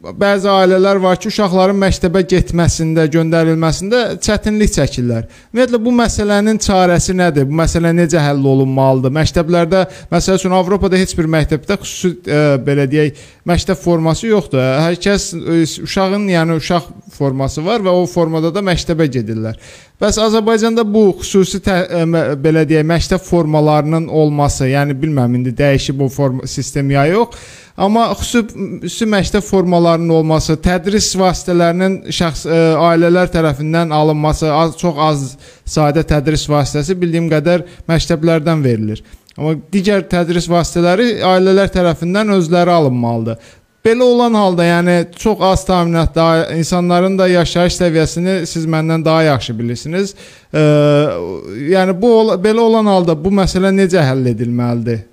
[0.00, 5.26] bəzi ailələr var ki, uşaqların məktəbə getməsində, göndərilməsində çətinlik çəkirlər.
[5.52, 7.44] Ümumiyyətlə bu məsələnin çarəsi nədir?
[7.48, 9.12] Bu məsələ necə həll olunmalıdır?
[9.18, 14.64] Məktəblərdə, məsəl üçün Avropada heç bir məktəbdə xüsusi e, belə deyək, məktəb forması yoxdur.
[14.86, 19.60] Hər kəs e, uşağın, yəni uşaq forması var və o formada da məktəbə gedirlər.
[20.00, 25.52] Bəs Azərbaycanda bu xüsusi tə, ə, e, belə deyək, məktəb formalarının olması, yəni bilmirəm indi
[25.60, 27.36] dəyişib bu forma sistem ya yox,
[27.76, 35.00] amma xüsusi məktəb formalarının olması, tədris vasitələrinin şəxs ə, e, ailələr tərəfindən alınması, az çox
[35.06, 35.24] az
[35.68, 39.04] sadə tədris vasitəsi bildiyim qədər məktəblərdən verilir.
[39.38, 43.38] Amma digər tədris vasitələri ailələr tərəfindən özləri alınmalıdır.
[43.80, 49.54] Belə olan halda, yəni çox az təminatda insanların da yaşayış səviyyəsini siz məndən daha yaxşı
[49.58, 50.12] bilirsiniz.
[50.52, 50.64] E,
[51.72, 52.10] yəni bu
[52.44, 55.00] belə olan halda bu məsələ necə həll edilməlidir?
[55.00, 55.10] E,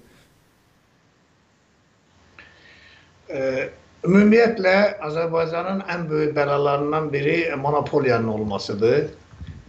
[3.30, 9.08] ümumiyyətlə Azərbaycanın ən böyük bəlalarından biri monopoliyanın olmasıdır.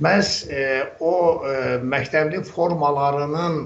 [0.00, 3.56] Məhz e, o e, məktəbli formalarının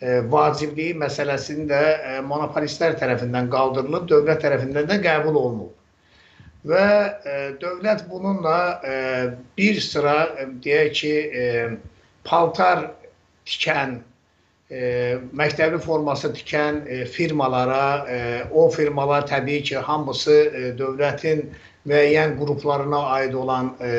[0.00, 5.74] e, vacibliyi məsələsinin də e, monopolistlər tərəfindən qaldırılıb, dövlət tərəfindən də qəbul olunub.
[6.64, 6.86] Və
[7.28, 8.94] e, dövlət bununla e,
[9.58, 11.44] bir sıra e, deyək ki, e,
[12.24, 12.86] paltar
[13.44, 13.98] tikən,
[14.70, 18.18] e, məktəbli forması tikən e, firmalara, e,
[18.52, 21.46] o firmalar təbii ki, hamısı e, dövlətin
[21.88, 23.90] müəyyən qruplarına aid olan e,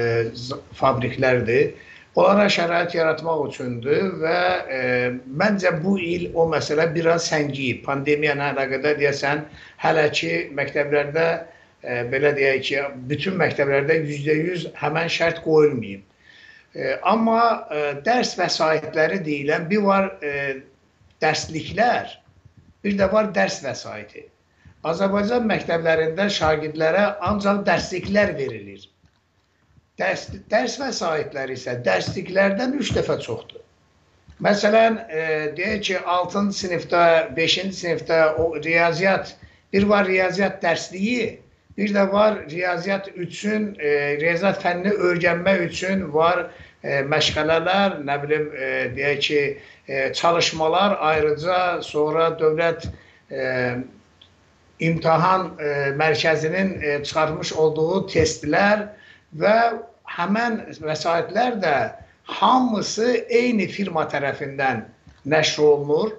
[0.79, 1.75] fabriklərdir
[2.15, 4.37] onlara şərait yaratmaq üçündür və
[4.71, 4.79] e,
[5.41, 7.83] məncə bu il o məsələ biraz səngiyib.
[7.87, 9.43] Pandemiya ilə əlaqədar deyəsən
[9.83, 16.05] hələ ki məktəblərdə e, belə deyək ki, bütün məktəblərdə %100 həmən şərt qoyulmayıb.
[16.75, 20.31] E, amma e, dərs vəsaitləri deyilən bir var e,
[21.23, 22.09] dərsliklər,
[22.83, 24.25] bir də var dərs vəsaiti.
[24.85, 28.83] Azərbaycan məktəblərində şagirdlərə ancaq dərsliklər verilir.
[30.01, 33.63] Dərs, dərs vəsaitləri isə dərsliklərdən 3 dəfə çoxdur.
[34.43, 35.23] Məsələn, e,
[35.55, 37.05] deyək ki, 6-cı sinifdə,
[37.39, 39.31] 5-ci sinifdə o riyaziyyat,
[39.71, 41.31] bir var riyaziyyat dərsliyi,
[41.79, 46.64] bir də var riyaziyyat üçün, e, riyaziyyat fənnini öyrənmək üçün var e,
[47.11, 49.41] məşğələlər, nə bilim, e, deyək ki,
[49.87, 52.89] e, çalışmalar, ayrıca sonra dövlət
[53.31, 53.77] e,
[54.79, 58.87] imtahan e, mərkəzinin e, çıxarmış olduğu testlər,
[59.35, 59.55] və
[60.17, 61.75] həmən vəsaitlər də
[62.39, 64.85] hamısı eyni firma tərəfindən
[65.25, 66.13] nəşr olunur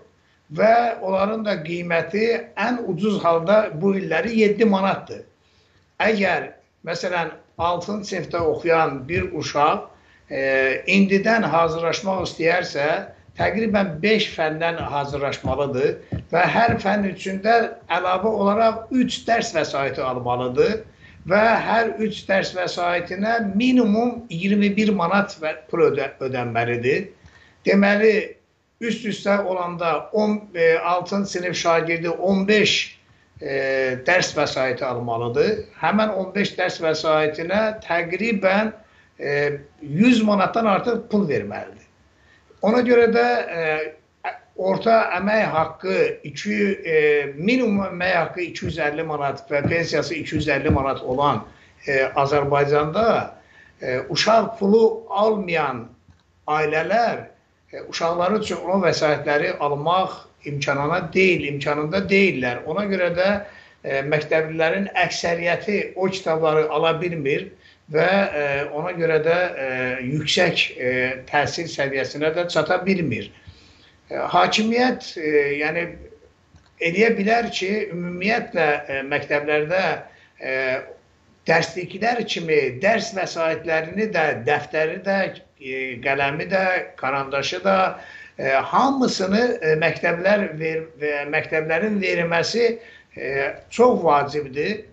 [0.57, 2.27] və onların da qiyməti
[2.67, 5.25] ən ucuz halda bu illəri 7 manatdır.
[6.03, 6.51] Əgər
[6.87, 9.89] məsələn 6-cı sinifdə oxuyan bir uşaq
[10.31, 10.41] e,
[10.91, 12.89] indidən hazırlaşmaq istəyərsə,
[13.37, 17.57] təqribən 5 fəndən hazırlaşmalıdır və hər fənn üçündə
[17.93, 20.79] əlavə olaraq 3 dərs vəsaiti almalıdır
[21.29, 25.37] və hər 3 dərs vəsaitinə minimum 21 manat
[25.71, 27.11] pul ödə ödənməlidir.
[27.67, 28.15] Deməli,
[28.81, 32.75] üst-üstə olanda 16-cı e, sinif şagirdi 15
[33.41, 33.55] e,
[34.07, 35.65] dərs vəsaiti almalıdır.
[35.83, 38.73] Həmən 15 dərs vəsaitinə təqribən
[39.19, 41.87] 100 manatdan artıq pul verməlidir.
[42.63, 43.63] Ona görə də e,
[44.57, 46.97] orta əmək haqqı 2 e,
[47.37, 51.45] minimum əmək haqqı 250 manat və pensiyası 250 manat olan
[51.87, 53.07] e, Azərbaycanda
[53.83, 55.87] e, uşaq pulu almayan
[56.47, 57.27] ailələr
[57.73, 62.65] e, uşaqları üçün o vəsaitləri almaq imkanına deyil, imkanında deyillər.
[62.67, 63.29] Ona görə də
[63.85, 67.51] e, məktəblilərin əksəriyyəti o kitabları ala bilmir
[67.95, 69.69] və e, ona görə də e,
[70.09, 70.91] yüksək e,
[71.29, 73.31] təhsil səviyyəsinə də çata bilmir.
[74.11, 75.31] E, hakimiyyət e,
[75.61, 75.87] yəni
[76.83, 79.85] eləyə bilər ki, ümumiyyətlə e, məktəblərdə
[80.43, 80.57] e,
[81.47, 85.19] dərsliklər kimi dərs vəsaitlərini də, dəftəri də,
[85.61, 86.65] e, qələmi də,
[86.99, 87.79] karandaşı da
[88.39, 90.85] e, hamısını e, məktəblər ver,
[91.33, 92.67] məktəblərin verilməsi
[93.17, 93.33] e,
[93.71, 94.85] çox vacibdir.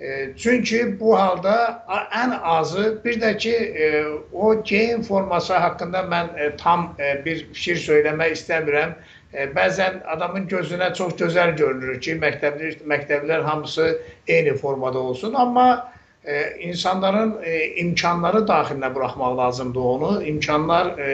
[0.00, 1.84] E, çünki bu halda
[2.14, 7.46] ən azı bir də ki e, o geyim forması haqqında mən e, tam e, bir
[7.52, 8.94] fikir söyləmək istəmirəm.
[9.34, 15.92] E, bəzən adamın gözünə çox gözəl görünür ki, məktəbli məktəblər hamısı eyni formada olsun, amma
[16.24, 20.22] e, insanların e, imkanları daxilinə buraxmaq lazımdır onu.
[20.22, 21.08] İmkanlar e,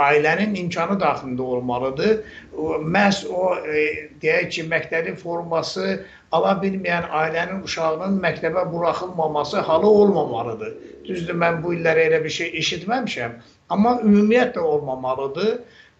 [0.00, 2.16] ailənin imkanı daxilində olmalıdır.
[2.96, 3.84] Məhz o e,
[4.22, 6.00] deyək ki, məktəbli forması
[6.32, 10.74] ala bilməyən ailənin uşağının məktəbə buraxılmaması halı olmamalıdır.
[11.06, 13.38] Düzdür, mən bu illərə elə bir şey eşitməmişəm,
[13.74, 15.54] amma ümumiyyətlə olmamalıdır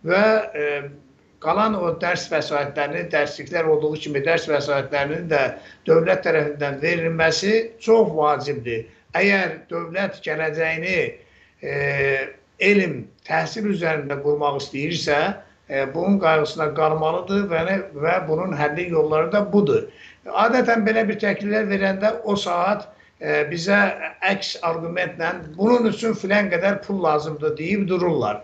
[0.08, 0.24] və
[0.54, 0.68] e,
[1.42, 5.42] qalan o dərs vəsaitlərini, dərsliklər olduğu kimi dərs vəsaitlərinin də
[5.88, 8.86] dövlət tərəfindən verilməsi çox vacibdir.
[9.18, 11.74] Əgər dövlət gələcəyini e,
[12.68, 15.18] elm, təhsil üzərində qurmaq istəyirsə,
[15.68, 19.86] e, bunun qayğısına qalmalıdır və, və bunun həlli yolları da budur.
[20.26, 22.86] Adətən belə bir təkliflər verəndə o saat
[23.20, 23.78] e, bizə
[24.30, 28.42] əks arqumentlə bunun üçün filan qədər pul lazımdır deyib dururlar.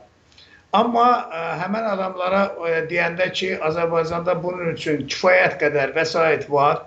[0.76, 6.48] Amma ə, e, həmən adamlara ə, e, deyəndə ki, Azərbaycanda bunun üçün kifayət qədər vəsait
[6.52, 6.84] var.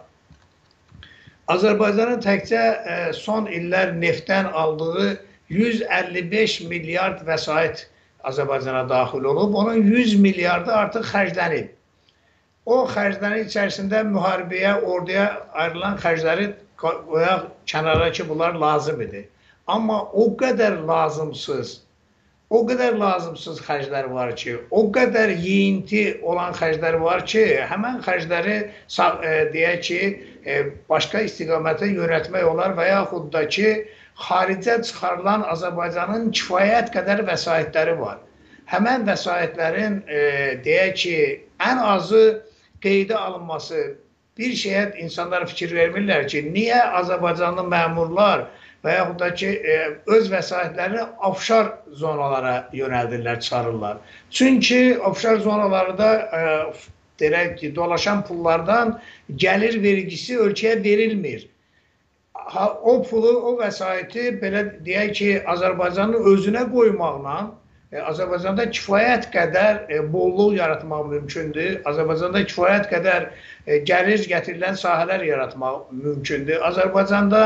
[1.52, 5.10] Azərbaycanın təkcə ə, son illər neftdən aldığı
[5.52, 7.86] 155 milyard vəsait
[8.24, 9.56] Azərbaycana daxil olub.
[9.56, 11.70] Onun 100 milyardı artıq xərclənib.
[12.66, 15.28] o xərclərin içərisində müharibəyə, orduya
[15.64, 19.28] ayrılan xərcləri qoyaq kənara ki, bunlar lazım idi.
[19.68, 21.80] Amma o qədər lazımsız,
[22.52, 28.58] o qədər lazımsız xərclər var ki, o qədər yeyinti olan xərclər var ki, həmən xərcləri
[28.62, 30.02] e, deyək ki,
[30.46, 33.74] e, başqa istiqamətə yönətmək olar və yaxud da ki,
[34.28, 38.20] xaricə çıxarılan Azərbaycanın kifayət qədər vəsaitləri var.
[38.72, 40.22] Həmən vəsaitlərin e,
[40.66, 41.18] deyək ki,
[41.68, 42.24] ən azı
[42.84, 43.82] qeydə alınması
[44.38, 48.46] bir şeyə insanlar fikir vermirlər ki, niyə Azərbaycanlı məmurlar
[48.86, 49.78] və yaxud da ki, e,
[50.16, 54.00] öz vəsaitlərini ofşar zonalara yönəldirlər, çıxarırlar.
[54.30, 56.42] Çünki ofşar zonalarda e,
[57.22, 58.96] deyək ki, dolaşan pullardan
[59.46, 61.51] gəlir vergisi ölkəyə verilmir.
[62.84, 67.36] O pulu, o vəsaiti belə deyək ki, Azərbaycanın özünə qoymaqla
[67.94, 71.78] e, Azərbaycanda kifayət qədər e, bolluq yaratmaq mümkündür.
[71.92, 76.60] Azərbaycanda kifayət qədər e, gəlir gətirilən sahələr yaratmaq mümkündür.
[76.72, 77.44] Azərbaycanda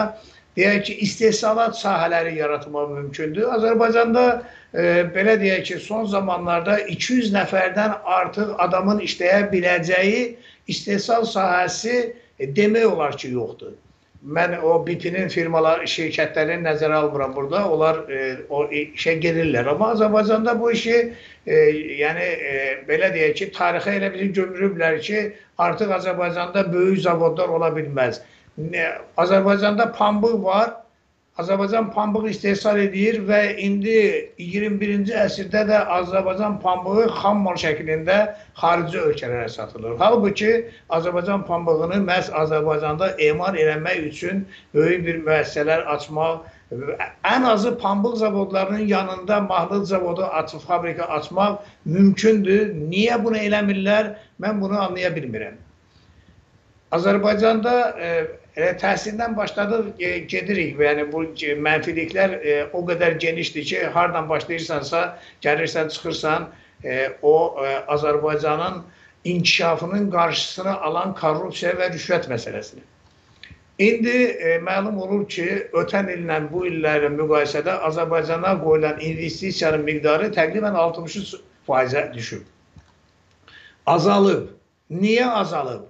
[0.55, 3.51] deyək ki, istehsalat sahələri yaratmaq mümkündür.
[3.59, 4.85] Azərbaycanda e,
[5.15, 10.27] belə deyək ki, son zamanlarda 200 nəfərdən artıq adamın işləyə biləcəyi
[10.71, 11.97] istehsal sahəsi
[12.39, 13.75] e, demək olar ki, yoxdur.
[14.25, 17.59] Mən o BP-nin firmalar, şirkətlərini nəzərə almıram burada.
[17.69, 19.67] Onlar e, o işə gedirlər.
[19.69, 21.59] Amma Azərbaycanda bu işi e,
[21.99, 22.55] yəni e,
[22.87, 25.21] belə deyək ki, tarixə elə bizi gömürüblər ki,
[25.67, 28.23] artıq Azərbaycanda böyük zavodlar ola bilməz.
[29.21, 30.73] Azərbaycanda pambıq var.
[31.35, 33.95] Azərbaycan pambıq istehsal edir və indi
[34.39, 38.15] 21-ci əsrdə də Azərbaycan pambığı xam mal şəklində
[38.61, 39.97] xarici ölkələrə satılır.
[39.99, 40.53] Halbuki
[40.95, 44.45] Azərbaycan pambığını məhz Azərbaycanda emal eləmək üçün
[44.77, 46.47] böyük bir müəssisələr açmaq,
[47.33, 52.71] ən azı pambıq zavodlarının yanında mahnıl zavodu açıb fabrika açmaq mümkündür.
[52.87, 54.13] Niyə bunu eləmirlər?
[54.39, 55.59] Mən bunu anlaya bilmirəm.
[56.95, 58.15] Azərbaycanda e,
[58.55, 60.77] Elə təhsildən başladıq, e, gedirik.
[60.79, 61.25] Yəni bu
[61.67, 65.01] mənfiliklər e, o qədər genişdir ki, hardan başlayırsansa,
[65.43, 66.49] gəlirsən, çıxırsan,
[66.83, 67.35] e, o
[67.65, 68.83] e, Azərbaycanın
[69.25, 72.85] inkişafının qarşısını alan korrupsiya və rüşvət məsələsidir.
[73.79, 80.77] İndi e, məlum olur ki, ötən illə bu illərlə müqayisədə Azərbaycana qoyulan investisiyanın miqdarı təqribən
[80.79, 82.45] 63%-ə düşüb.
[83.85, 84.47] Azalıb.
[84.89, 85.83] Niyə azalıb?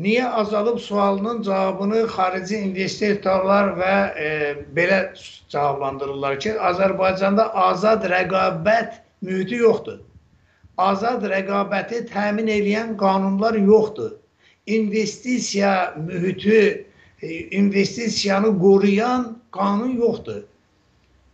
[0.00, 3.94] Niyə azalıb sualının cavabını xarici investorlar və
[4.26, 4.28] e,
[4.76, 5.00] belə
[5.52, 9.98] cavablandırırlar ki, Azərbaycanda azad rəqabət mühiti yoxdur.
[10.78, 14.14] Azad rəqabəti təmin edən qanunlar yoxdur.
[14.66, 15.74] İnvestisiya
[16.06, 16.86] mühiti,
[17.22, 17.28] e,
[17.60, 20.42] investisiyanı qoruyan qanun yoxdur.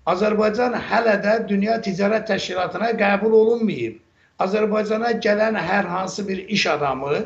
[0.06, 3.96] Azərbaycan hələ də Dünya Ticarət Təşkilatına qəbul olunmayıb.
[4.42, 7.24] Azərbaycana gələn hər hansı bir iş adamı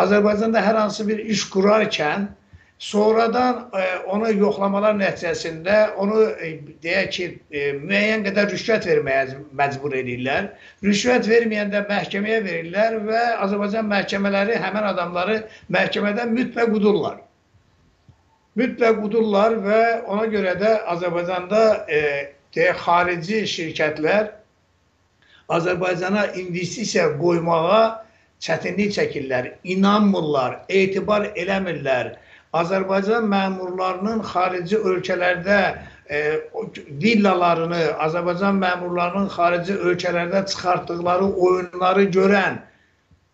[0.00, 2.30] Azərbaycanda hər hansı bir iş qurarkən
[2.82, 6.48] sonradan e, ona yoxlamalar nəticəsində onu e,
[6.82, 10.48] deyək ki, e, müəyyən qədər rüşvət verməyə məcbur edirlər.
[10.82, 15.38] Rüşvət verməyəndə məhkəməyə verirlər və Azərbaycan məhkəmələri həmin adamları
[15.76, 17.20] məhkəmədən mütləq udurlar.
[18.58, 24.32] Mütləq udurlar və ona görə də Azərbaycanda deyək, xarici şirkətlər
[25.52, 28.02] Azərbaycana investisiya qoymağa
[28.42, 32.14] çətinlik çəkirlər, inanmırlar, etibar eləmirlər.
[32.52, 35.60] Azərbaycan məmurlarının xarici ölkələrdə
[36.10, 36.18] e,
[37.04, 42.58] villalarını, Azərbaycan məmurlarının xarici ölkələrdə çıxartdıqları oyunları görən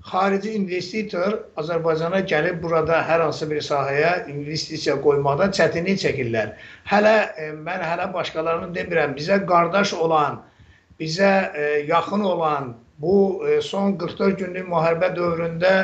[0.09, 6.53] xarici investitor Azərbaycana gəlib burada hər hansı bir sahəyə investisiya qoymaqda çətinlik çəkirlər.
[6.93, 10.43] Hələ e, mən hələ başqalarını demirəm, bizə qardaş olan,
[11.01, 15.75] bizə e, yaxın olan bu e, son 44 günlük müharibə dövründə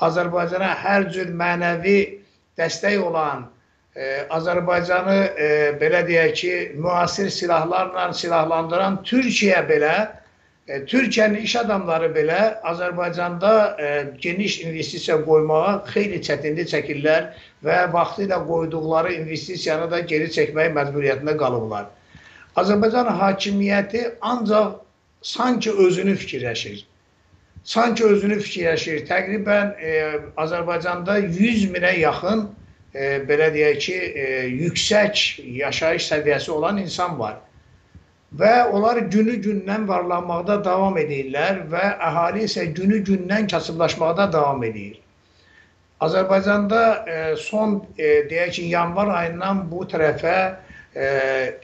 [0.00, 1.98] Azərbaycana hər cür mənəvi
[2.58, 3.44] dəstək olan
[3.96, 5.50] e, Azərbaycanı e,
[5.82, 9.94] belə deyək ki, müasir silahlarla silahlandıran Türkiyə belə
[10.70, 13.52] Türkiyənin iş adamları belə Azərbaycanda
[14.22, 17.24] geniş investisiya qoymağa xeyli çətinlik çəkirlər
[17.66, 21.88] və vaxtı ilə qoyduqları investisiyanı da geri çəkmək məcburiyyətində qalıblar.
[22.62, 24.78] Azərbaycan hakimiyyəti ancaq
[25.22, 26.86] sanki özünü fikirləşir.
[27.64, 29.04] Sanki özünü fikirləşir.
[29.08, 29.92] Təqribən e,
[30.40, 32.48] Azərbaycanda 100 minə yaxın
[32.94, 34.26] e, belə deyək ki, e,
[34.64, 35.24] yüksək
[35.60, 37.36] yaşayış səviyyəsi olan insan var.
[38.38, 45.00] Və onlar günü-gündən varlanmaqda davam edirlər və əhali isə günü-gündən kasıblaşmaqda davam edir.
[46.00, 50.36] Azərbaycanda e, son e, deyək ki, yanvar ayından bu tərəfə
[50.96, 51.08] e,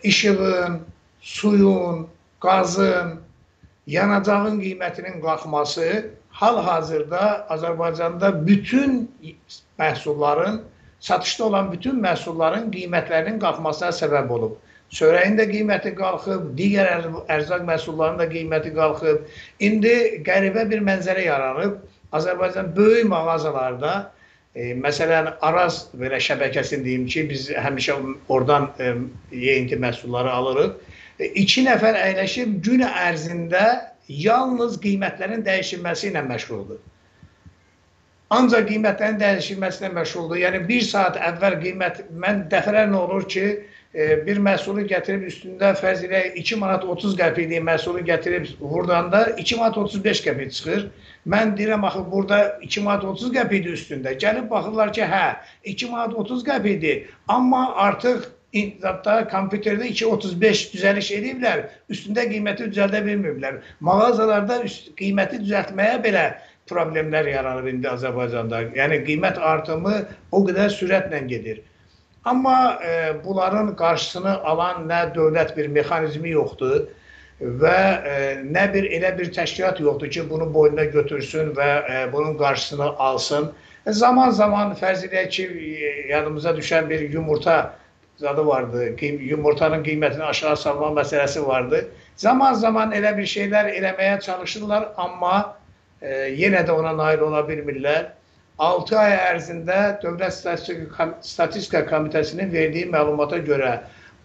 [0.03, 0.83] işığın,
[1.21, 2.05] suyun,
[2.41, 3.21] qazın,
[3.87, 9.11] yanacağın qiymətinin qalxması hal-hazırda Azərbaycanda bütün
[9.79, 10.61] məhsulların
[11.01, 14.57] satışda olan bütün məhsulların qiymətlərinin qalxmasına səbəb olub.
[14.97, 19.25] Çörəyin də qiyməti qalxıb, digər ərzaq məhsullarının da qiyməti qalxıb.
[19.61, 19.95] İndi
[20.27, 21.81] qəribə bir mənzərə yaranıb.
[22.15, 23.95] Azərbaycan böyük mağazalarda,
[24.55, 27.97] e, məsələn, Araz belə şəbəkəsini deyim ki, biz həmişə
[28.29, 28.95] oradan e,
[29.33, 30.77] yeyinti məhsulları alırıq.
[31.19, 33.65] İki nəfər əyləşib gün ərzində
[34.09, 36.83] yalnız qiymətlərin dəyişilməsi ilə məşğuldur.
[38.37, 40.43] Ancaq qiymətlərin dəyişilməsinə məşğuldur.
[40.43, 43.47] Yəni bir saat əvvəl qiymət mən dəfələrlə olur ki,
[43.95, 49.61] e, bir məhsulu gətirib üstündə fərz ilə 2 manat 30 qəpiklik məhsulu gətirib vurdanda 2
[49.61, 50.89] manat 35 qəpik çıxır.
[51.27, 54.19] Mən deyirəm axı burada 2 manat 30 qəpikdir üstündə.
[54.21, 55.27] Gəlib baxırlar ki, hə,
[55.65, 57.07] 2 manat 30 qəpikdir.
[57.29, 58.36] Amma artıq
[58.83, 63.63] Hatta kompüterdə 2.35 düzəliş ediblər, üstündə qiyməti düzəldə bilmirlər.
[63.85, 66.27] Mağazalarda üst, qiyməti düzəltməyə belə
[66.71, 68.63] problemlər yaranır indi Azərbaycanda.
[68.77, 69.97] Yəni qiymət artımı
[70.33, 71.63] o qədər sürətlə gedir.
[72.27, 72.93] Amma e,
[73.25, 76.89] bunların qarşısını alan nə dövlət bir mexanizmi yoxdur
[77.63, 77.79] və
[78.13, 82.89] e, nə bir elə bir təşkilat yoxdur ki, bunu boynuna götürsün və e, bunun qarşısını
[83.09, 83.53] alsın.
[83.87, 85.45] Zaman-zaman fərz edək ki,
[86.11, 87.77] yadımıza düşən bir yumurta
[88.17, 88.97] zadı vardı.
[89.03, 91.85] Yumurtanın qiymətini aşağı salma məsələsi vardı.
[92.17, 95.57] Zaman-zaman elə bir şeylər eləməyə çalışırlar, amma
[96.03, 96.11] e,
[96.41, 98.07] yenə də ona nail ola bilmirlər.
[98.59, 100.33] 6 ay ərzində Dövlət
[101.21, 103.81] Statistika, Komitəsinin verdiyi məlumata görə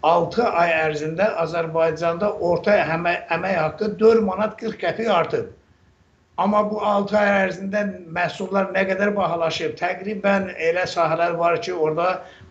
[0.08, 5.52] 6 ay ərzində Azərbaycanda orta əmək, əmək haqqı 4 manat 40 qəpik artıb.
[6.42, 7.82] Amma bu 6 ay ərzində
[8.16, 9.76] məhsullar nə qədər bahalaşıb?
[9.78, 12.08] Təqribən elə sahələr var ki, orada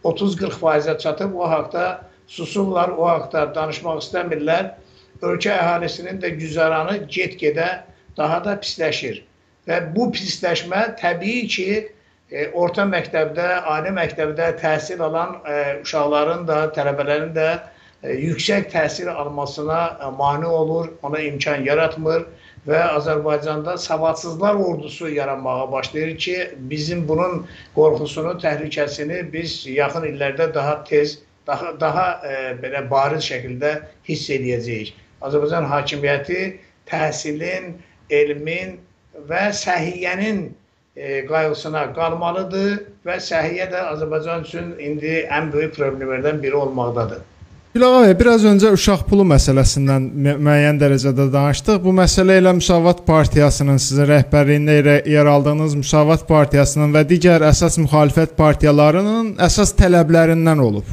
[0.07, 1.35] 30-40%-ə çatıb.
[1.35, 1.87] O haqda
[2.31, 4.69] susurlar, o haqda danışmaq istəmirlər.
[5.27, 7.67] Ölkə əhalisinin də güzaranı get-gedə
[8.21, 9.25] daha da pisləşir.
[9.67, 11.69] Və bu pisləşmə təbii ki,
[12.31, 19.11] e, orta məktəbdə, ali məktəbdə təhsil alan e, uşaqların da, tələbələrin də e, yüksək təhsil
[19.11, 22.29] almasına mane olur, ona imkan yaratmır
[22.69, 26.37] və Azərbaycanda savadsızlar ordusu yaranmağa başlayır ki,
[26.73, 33.73] bizim bunun qorxusunu, təhlükəsini biz yaxın illərdə daha tez, daha daha e, belə bariz şəkildə
[34.09, 34.93] hiss edəcəyik.
[35.23, 36.41] Azərbaycan hakimiyyəti
[36.91, 37.75] təhsilin,
[38.11, 38.79] elmin
[39.29, 40.47] və səhiyyənin
[40.97, 47.25] e, qayğısına qalmalıdır və səhiyyə də Azərbaycan üçün indi ən böyük problemlərdən biri olmaqdadır.
[47.75, 51.77] Gülağa biraz öncə uşaq pulu məsələsindən mü müəyyən dərəcədə danışdıq.
[51.85, 58.33] Bu məsələ ilə Müsavat Partiyasının sizin rəhbərliyində yer aldığınız Müsavat Partiyasının və digər əsas müxalifət
[58.41, 60.89] partiyalarının əsas tələblərindən olub.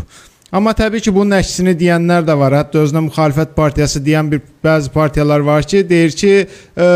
[0.54, 2.60] Amma təbii ki, bunun əksini deyənlər də var.
[2.62, 6.92] Hətta özünə müxalifət partiyası deyən bir bəzi partiyalar var ki, deyir ki, e,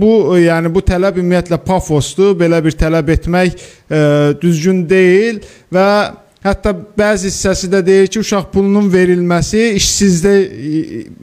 [0.00, 4.02] bu yəni bu tələb ümumiyyətlə pafosdur, belə bir tələb etmək e,
[4.40, 5.44] düzgün deyil
[5.76, 5.86] və
[6.40, 10.54] Hətta bəzi hissəsi də deyir ki, uşaq pulunun verilməsi işsizlik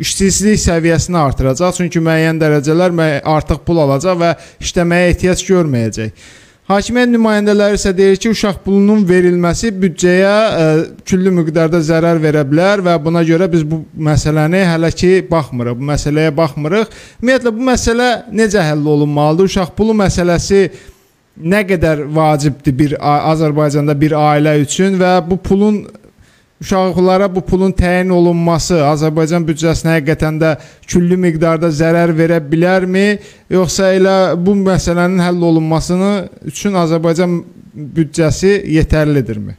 [0.06, 1.74] işsizlik səviyyəsini artıracaq.
[1.80, 2.94] Çünki müəyyən dərəcələr
[3.26, 6.12] artıq pul alacaq və işləməyə ehtiyac görməyəcək.
[6.68, 12.44] Hakimiyyət nümayəndələri isə deyir ki, uşaq pulunun verilməsi büdcəyə ə, e, küllü miqdarda zərər verə
[12.44, 15.80] bilər və buna görə biz bu məsələni hələ ki baxmırıq.
[15.80, 16.92] Bu məsələyə baxmırıq.
[17.22, 19.48] Ümumiyyətlə bu məsələ necə həll olunmalıdır?
[19.48, 20.66] Uşaq pulu məsələsi
[21.38, 25.84] nə qədər vacibdir bir Azərbaycanda bir ailə üçün və bu pulun
[26.62, 30.56] uşaqlara bu pulun təyin olunması Azərbaycan büdcəsinə həqiqətən də
[30.90, 33.20] küllü miqdarda zərər verə bilərmi,
[33.54, 36.12] yoxsa elə bu məsələnin həll olunmasını
[36.50, 37.40] üçün Azərbaycan
[37.74, 39.54] büdcəsi yetərlidirmi?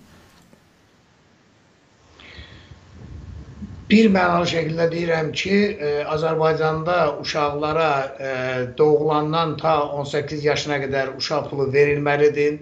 [3.88, 8.32] Bir mənalı şəkildə deyirəm ki, e, Azərbaycanda uşaqlara e,
[8.78, 12.58] doğulandan ta 18 yaşına qədər uşaq pulu verilməlidir.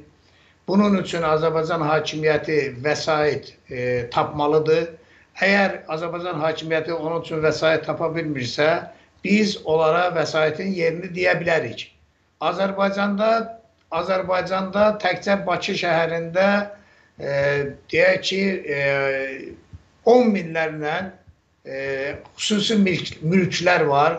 [0.68, 4.86] Bunun üçün Azərbaycan hakimiyyəti vəsait e, tapmalıdır.
[5.42, 8.70] Əgər Azərbaycan hakimiyyəti onun üçün vəsait tapa bilmirsə,
[9.26, 11.88] biz onlara vəsaitin yerini deyə bilərik.
[12.52, 13.32] Azərbaycanda
[13.90, 16.48] Azərbaycanda təkcə Bakı şəhərində
[17.18, 17.30] e,
[17.90, 18.42] deyək ki,
[18.78, 18.80] e,
[20.06, 20.96] 10 minlərlə
[21.66, 24.18] e, xüsusi mülk, mülklər var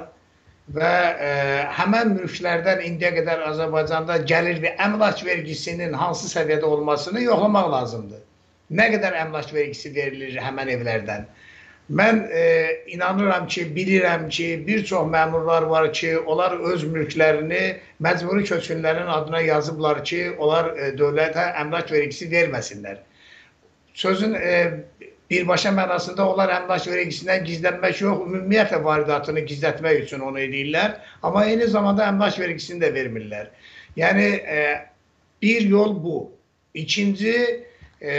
[0.75, 1.29] və e,
[1.77, 8.23] həmən mülklərdən indiyə qədər Azərbaycanda gəlir və əmlak vergisinin hansı səviyyədə olmasını yoxlamaq lazımdır.
[8.77, 11.27] Nə qədər əmlak vergisi verilir həmən evlərdən?
[11.87, 12.43] Mən e,
[12.91, 19.39] inanıram ki, bilirəm ki, bir çox məmurlar var ki, onlar öz mülklərini məcburi köçkünlərin adına
[19.41, 22.99] yazıblar ki, onlar e, dövlətə əmlak vergisi verməsinlər.
[23.93, 24.51] Sözün e,
[25.29, 30.95] birbaşa mənasında onlar əmlak vergisindən gizlənmək yox, ümumiyyətlə varidatını gizlətmək üçün onu edirlər.
[31.23, 33.51] Amma eyni zamanda əmlak vergisini də vermirlər.
[33.99, 34.63] Yəni e,
[35.41, 36.31] bir yol bu.
[36.73, 37.33] İkinci
[38.01, 38.13] e,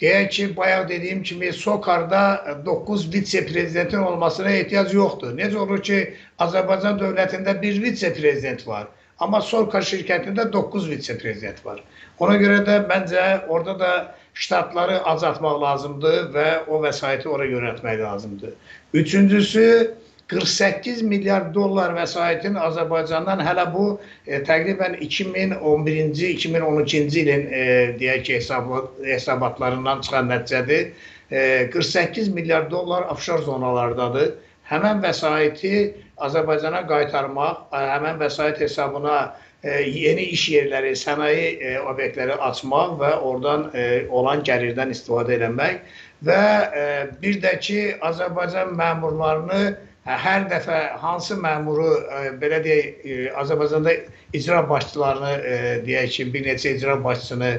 [0.00, 5.36] deyək ki, bayaq dediyim kimi SOCAR-da 9 vitse-prezidentin olmasına ehtiyac yoxdur.
[5.36, 6.02] Necə olur ki,
[6.38, 8.88] Azərbaycan dövlətində bir vitse-prezident var.
[9.18, 11.82] Amma SOCAR şirkətində 9 vitse-prezident var.
[12.18, 13.92] Ona görə də məncə orada da
[14.36, 18.52] ştatları azaltmaq lazımdır və o vəsaiti ora yönəltmək lazımdır.
[18.94, 19.94] Üçüncüsü
[20.28, 23.84] 48 milyar dollar vəsaitin Azərbaycandan hələ bu
[24.26, 27.62] e, təqribən 2011-ci, 2012-ci ilin e,
[28.00, 28.72] deyək ki, hesab
[29.06, 30.90] hesabatlarından çıxan nəticədir.
[31.30, 34.34] E, 48 milyar dollar offshore zonalardadır.
[34.66, 35.94] Həmən vəsaiti
[36.26, 43.66] Azərbaycana qaytarmaq, həmən vəsait hesabına e, yeni iş yerləri, sənaye e, obyektləri açmaq və oradan
[43.74, 45.80] e, olan gəlirdən istifadə etmək
[46.26, 46.42] və
[46.82, 46.84] e,
[47.22, 49.62] bir də ki, Azərbaycan məmurlarını
[50.06, 53.96] hər dəfə hansı məmuru e, belə deyək e, Azərbaycanda
[54.36, 57.52] icra başçılarını e, deyək ki, bir neçə icra başçısını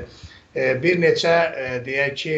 [0.82, 1.34] bir neçə
[1.86, 2.36] deyək ki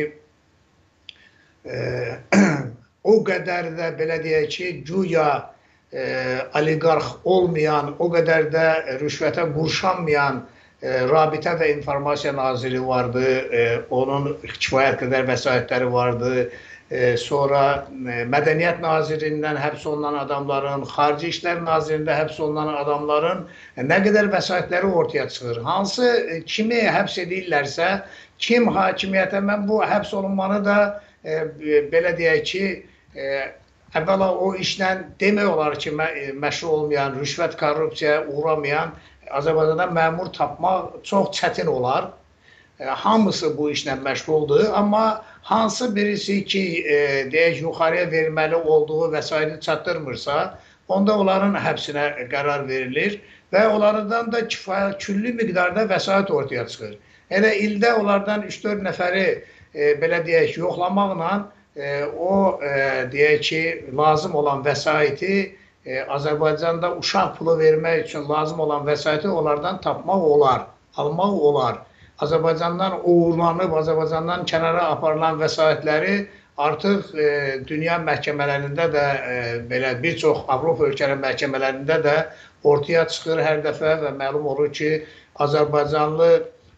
[3.11, 4.71] o qədər də belə deyək ki,
[5.91, 8.65] güya oliqarx olmayan, o qədər də
[9.01, 10.43] rüşvətə qurşanmayan
[10.81, 13.23] Rabitə və İnformasiya Naziri vardı,
[13.89, 16.45] onun kifayət qədər vəsaitləri vardı
[16.89, 23.45] e, sonra e, Mədəniyyət Nazirindən həbs olunan adamların, Xarici İşlər Nazirində həbs olunan adamların
[23.77, 25.61] e, nə qədər vəsaitləri ortaya çıxır.
[25.65, 27.91] Hansı e, kimi həbs edirlərsə,
[28.41, 30.79] kim hakimiyyətə mən bu həbs olunmanı da
[31.23, 31.43] e,
[31.93, 32.65] belə deyək ki,
[33.15, 33.29] e,
[33.97, 34.89] əvvəla o işlə
[35.21, 38.93] demək olar ki, mə, e, məşğul olmayan, rüşvət, korrupsiyaya uğramayan
[39.39, 42.11] Azərbaycanda məmur tapmaq çox çətin olar.
[42.79, 46.95] E, hamısı bu işlə məşğuldur, amma hansı birisi ki, e,
[47.33, 53.19] deyək, yuxarıya verməli olduğu vəsaiti çatdırmırsa, onda onların həbsinə qərar verilir
[53.53, 56.97] və onlardan da kifayət küllü miqdarda vəsait ortaya çıxır.
[57.29, 59.25] Elə ildə onlardan 3-4 nəfəri
[59.73, 61.33] e, belə deyək, yoxlamaqla
[61.75, 62.71] e, o e,
[63.11, 63.61] deyək ki,
[63.97, 65.35] lazım olan vəsaiti
[65.85, 70.65] e, Azərbaycanda uşaq pulu vermək üçün lazım olan vəsaiti onlardan tapmaq olar,
[70.95, 71.79] almaq olar.
[72.19, 76.27] Azərbaycandan uğurlanıb, Azərbaycandan kənara aparılan vəsaitləri
[76.59, 77.27] artıq e,
[77.67, 79.35] dünya məhkəmələrində də e,
[79.69, 82.15] belə bir çox Avropa ölkələri məhkəmələrində də
[82.67, 85.05] ortaya çıxır hər dəfə və məlum olur ki,
[85.39, 86.29] Azərbaycanlı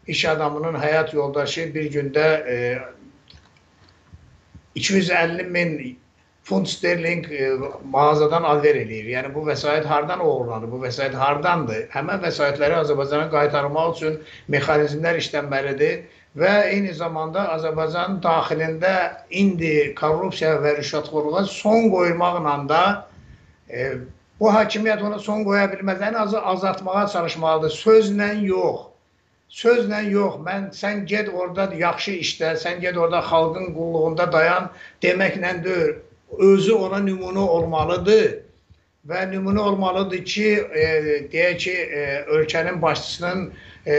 [0.07, 2.57] iş adamının həyat yoldaşı bir gündə e,
[4.75, 5.77] 250 min
[6.43, 7.49] funt sterling e,
[7.93, 9.09] mağazadan alver eləyir.
[9.15, 10.71] Yəni bu vəsait hardan oğurlanır?
[10.71, 11.85] Bu vəsait hardandır?
[11.93, 14.17] Həmən vəsaitləri Azərbaycana qaytarmaq üçün
[14.55, 16.01] mexanizmlər işlənməlidir
[16.41, 18.93] və eyni zamanda Azərbaycanın daxilində
[19.43, 22.83] indi korrupsiya və rüşvətxorluğa son qoymaqla da
[23.69, 23.91] e,
[24.39, 26.01] bu hakimiyyət ona son qoya bilməz.
[26.09, 27.77] Ən azı azaltmağa çalışmalıdır.
[27.83, 28.90] Sözlə yox.
[29.51, 34.69] Sözlə yox, mən sən get orada yaxşı işlə, sən get orada xalqın qulluğunda dayan
[35.03, 35.97] deməklə deyil
[36.37, 38.39] özü ona nümunə olmalıdır.
[39.07, 40.85] Və nümunə olmalıdır ki, e,
[41.33, 42.01] deyək ki, e,
[42.37, 43.53] ölkənin başçısının
[43.87, 43.95] e,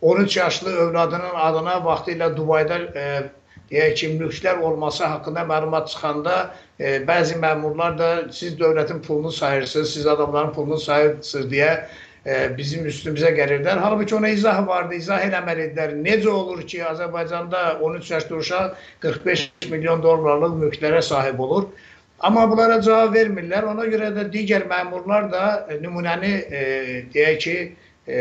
[0.00, 3.04] 13 yaşlı övladının adına vaxtı ilə Dubayda e,
[3.70, 9.94] deyək ki, mülklər olması haqqında məlumat çıxanda e, bəzi məmurlar da siz dövlətin pulunu sayırsınız,
[9.94, 11.72] siz adamların pulunu sayırsınız deyə
[12.58, 13.78] bizim üstümüzə gəlirlər.
[13.84, 15.96] Halbuki ona izah vardı, izah eləməlidirlər.
[16.04, 21.68] Necə olur ki, Azərbaycanda 13 yaşlı uşaq 45 milyon dollarlıq mülklərə sahib olur?
[22.24, 23.66] Amma bunlara cavab vermirlər.
[23.68, 26.62] Ona görə də digər məmurlar da e, nümunəni e,
[27.12, 27.56] deyək ki,
[28.08, 28.20] e,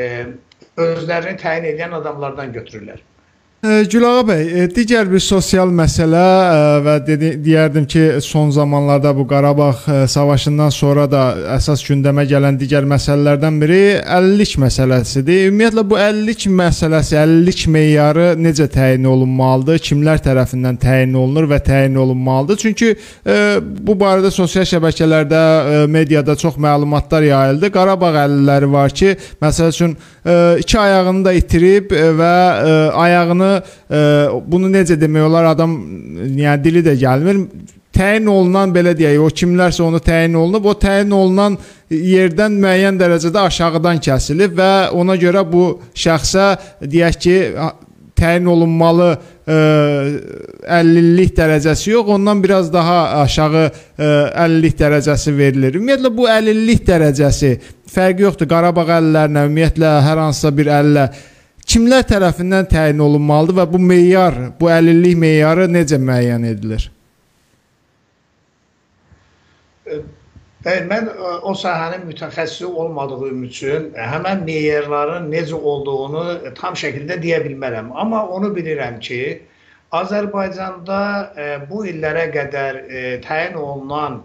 [0.84, 3.00] özlərini təyin edən adamlardan götürürlər.
[3.64, 9.24] Gülağa bəy, e, digər bir sosial məsələ e, və dedi, deyərdim ki, son zamanlarda bu
[9.28, 11.22] Qarabağ e, savaşından sonra da
[11.56, 15.46] əsas gündəmə gələn digər məsələlərdən biri əlillik məsələsidir.
[15.48, 19.80] Ümumiyyətlə bu əlillik məsələsi, əlillik meyarı necə təyin olunmalıdır?
[19.88, 22.60] Kimlər tərəfindən təyin olunur və təyin olunmalıdır?
[22.66, 22.92] Çünki
[23.88, 27.72] bu barədə sosial şəbəkələrdə, mediada çox məlumatlar yayıldı.
[27.80, 29.96] Qarabağ əlilləri var ki, məsəl üçün
[30.60, 32.36] iki ayağını da itirib və
[32.92, 33.53] ayağını e,
[34.48, 35.78] bunu necə demək olar adam
[36.40, 37.46] yəni dili də gəlmir.
[37.94, 41.60] Təyin olunan belə deyək, o kimlərsə onu təyin olunub, o təyin olunan
[41.94, 46.48] yerdən müəyyən dərəcədə aşağıdan kəsilib və ona görə bu şəxsə
[46.82, 47.36] deyək ki,
[48.18, 49.58] təyin olunmalı ə,
[50.80, 55.78] 50-lik dərəcəsi yox, ondan biraz daha aşağı ə, 50-lik dərəcəsi verilir.
[55.78, 57.54] Ümumiyyətlə bu 50-lik dərəcəsi
[57.94, 58.50] fərqi yoxdur.
[58.50, 61.08] Qarabağ əlillərinə, ümumiyyətlə hər hansısa bir əlillə
[61.70, 66.90] kimlər tərəfindən təyin olunmalıdır və bu meyar, bu əlillik meyarı necə müəyyən edilir?
[70.64, 71.10] Bəli, mən
[71.44, 77.92] o sahənin mütəxəssisi olmadığım üçün həmən meyarların necə olduğunu tam şəkildə deyə bilmərəm.
[77.92, 79.42] Amma onu bilirəm ki,
[79.94, 81.02] Azərbaycanda
[81.70, 82.80] bu illərə qədər
[83.26, 84.22] təyin olunan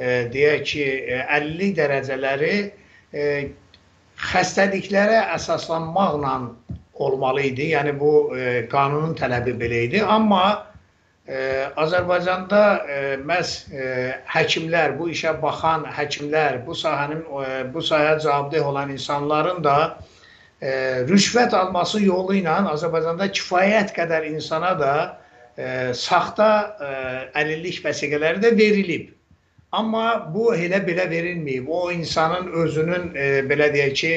[0.00, 0.86] deyək ki,
[1.28, 2.56] 50 dərəcələri
[4.32, 6.32] xəstəliklərə əsaslanmaqla
[7.06, 7.70] olmalı idi.
[7.74, 8.12] Yəni bu
[8.72, 10.02] qanunun tələbi belə idi.
[10.02, 10.68] Amma
[11.78, 12.62] Azərbaycanda
[13.22, 13.52] məhz
[14.26, 17.22] həkimlər, bu işə baxan həkimlər, bu sahənin
[17.72, 19.76] bu sahəyə cavabdeh olan insanların da
[21.06, 24.94] rüşvət alması yolu ilə Azərbaycanda kifayət qədər insana da
[25.94, 26.50] saxta
[27.38, 29.10] əlillik vəsiqələri də verilib.
[29.72, 31.68] Amma bu elə belə verilməyib.
[31.68, 33.12] O insanın özünün
[33.48, 34.12] belə deyək ki,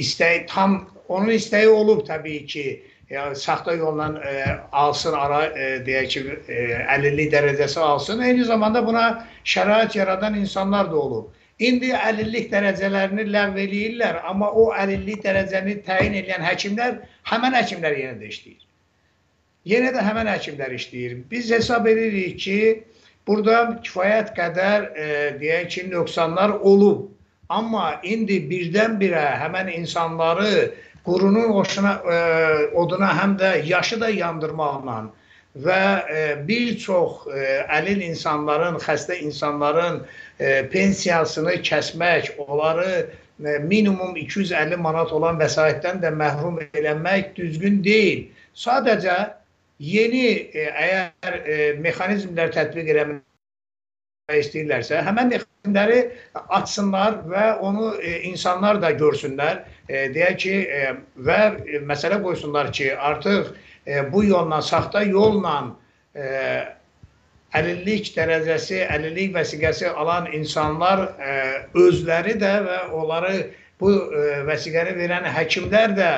[0.00, 2.64] istəyi tam onun istəyi olub təbii ki,
[3.10, 4.34] yəni saxta yolla e,
[4.72, 6.60] alsın ara e, deyək ki, e,
[6.94, 8.22] əlillik dərəcəsi alsın.
[8.22, 9.04] Eyni zamanda buna
[9.44, 11.28] şərait yaradan insanlar da olub.
[11.60, 18.16] İndi əlillik dərəcələrini ləğv eləyirlər, amma o əlillik dərəcəni təyin edən həkimlər həmən həkimlər yenə
[18.22, 18.62] də işləyir.
[19.68, 21.18] Yenə də həmən həkimlər işləyir.
[21.30, 22.60] Biz hesab edirik ki,
[23.28, 25.08] burada kifayət qədər e,
[25.42, 27.08] deyək ki, nöqsanlar olub.
[27.50, 30.70] Amma indi birdən-birə həmən insanları
[31.10, 32.18] qurunun oşuna, e,
[32.74, 34.98] oduna həm də yaşı da yandırmaqla
[35.64, 35.82] və
[36.16, 37.46] e, bir çox e,
[37.78, 40.04] əlil insanların, xəstə insanların
[40.38, 42.92] e, pensiyasını kəsmək, onları
[43.44, 48.28] e, minimum 250 manat olan vəsaitdən də məhrum eləmək düzgün deyil.
[48.54, 49.18] Sadəcə
[49.80, 53.26] yeni e, əgər e, mexanizmlər tətbiq eləmək
[54.38, 56.00] istəyirlərsə, həmən mexanizmləri
[56.48, 59.64] açsınlar və onu e, insanlar da görsünlər.
[59.88, 60.94] E, deyək ki, e,
[61.26, 63.52] və e, məsələ qoysunlar ki, artıq
[63.86, 65.74] e, bu yolla, saxta yolla
[66.14, 66.64] e,
[67.58, 71.38] əlillik dərəcəsi, əlillik vəsiqəsi alan insanlar e,
[71.74, 73.50] özləri də və onları
[73.80, 76.10] bu e, vəsiqəni verən həkimlər də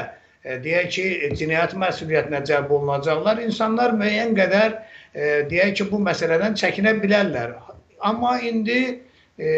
[0.44, 1.06] e, deyək ki,
[1.40, 3.40] cinayət məsuliyyətinə cəlb olunacaqlar.
[3.46, 7.56] İnsanlar müəyyən qədər e, deyək ki, bu məsələdən çəkinə bilərlər.
[8.03, 9.00] Amma indi
[9.38, 9.48] e,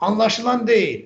[0.00, 1.04] anlaşılan deyil.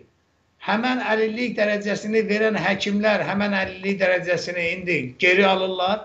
[0.61, 6.03] Həmən əlillik dərəcəsini verən həkimlər həmən əlillik dərəcəsini indi geri alırlar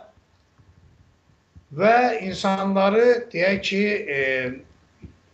[1.75, 3.83] və insanları deyək ki,
[4.15, 4.19] e,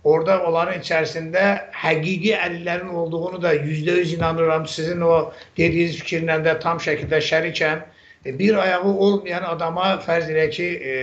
[0.04, 1.44] orada onların içərisində
[1.78, 4.66] həqiqi əlillərin olduğunu da yüzdə yüz inanıram.
[4.68, 7.84] Sizin o dediyiniz fikirlə də tam şəkildə şərikəm.
[8.26, 10.96] E, bir ayağı olmayan adama fərz elə ki, e,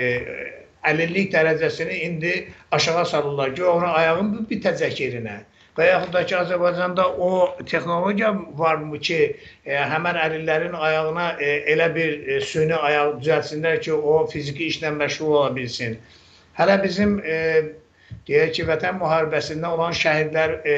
[0.87, 2.35] əlillik dərəcəsini indi
[2.73, 5.39] aşağı salırlar ki, onun ayağın bitəcək yerinə.
[5.79, 7.31] Və yaxud da ki, Azərbaycanda o
[7.63, 9.19] texnologiya varmı ki,
[9.67, 14.91] e, həmən əlillərin ayağına e, elə bir e, süni ayaq düzəltsinlər ki, o fiziki işlə
[14.97, 15.95] məşğul ola bilsin.
[16.59, 17.39] Hələ bizim e,
[18.27, 20.77] deyək ki, vətən müharibəsində olan şəhidlər e,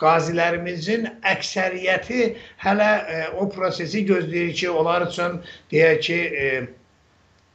[0.00, 2.32] qazilərimizin əksəriyyəti
[2.64, 5.40] hələ e, o prosesi gözləyir ki, onlar üçün
[5.72, 6.50] deyək ki, e,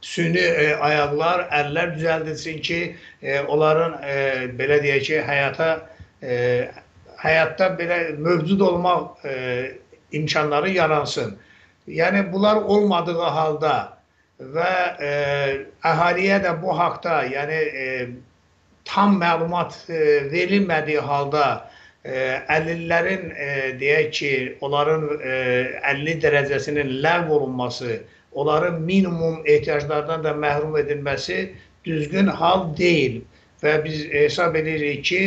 [0.02, 2.80] süni e, ayaqlar, əllər düzəldilsin ki,
[3.22, 4.16] e, onların e,
[4.58, 5.70] belə deyək ki, həyata
[6.22, 6.34] e,
[7.22, 9.34] həyatda belə mövcud olmaq e,
[10.12, 11.36] imkanları yaransın.
[11.88, 13.74] Yəni bunlar olmadığı halda
[14.40, 15.12] və e,
[15.86, 17.86] əhaliyə də bu haqda, yəni e,
[18.84, 20.00] tam məlumat e,
[20.32, 21.44] verilmədiyi halda
[22.04, 22.16] e,
[22.50, 24.32] əlillərin e, deyək ki,
[24.66, 25.36] onların e,
[25.94, 28.00] 50 dərəcəsinin ləğv olunması
[28.34, 31.52] onların minimum ehtiyaclardan da məhrum edilməsi
[31.84, 33.20] düzgün hal deyil
[33.62, 35.22] və biz hesab edirik ki,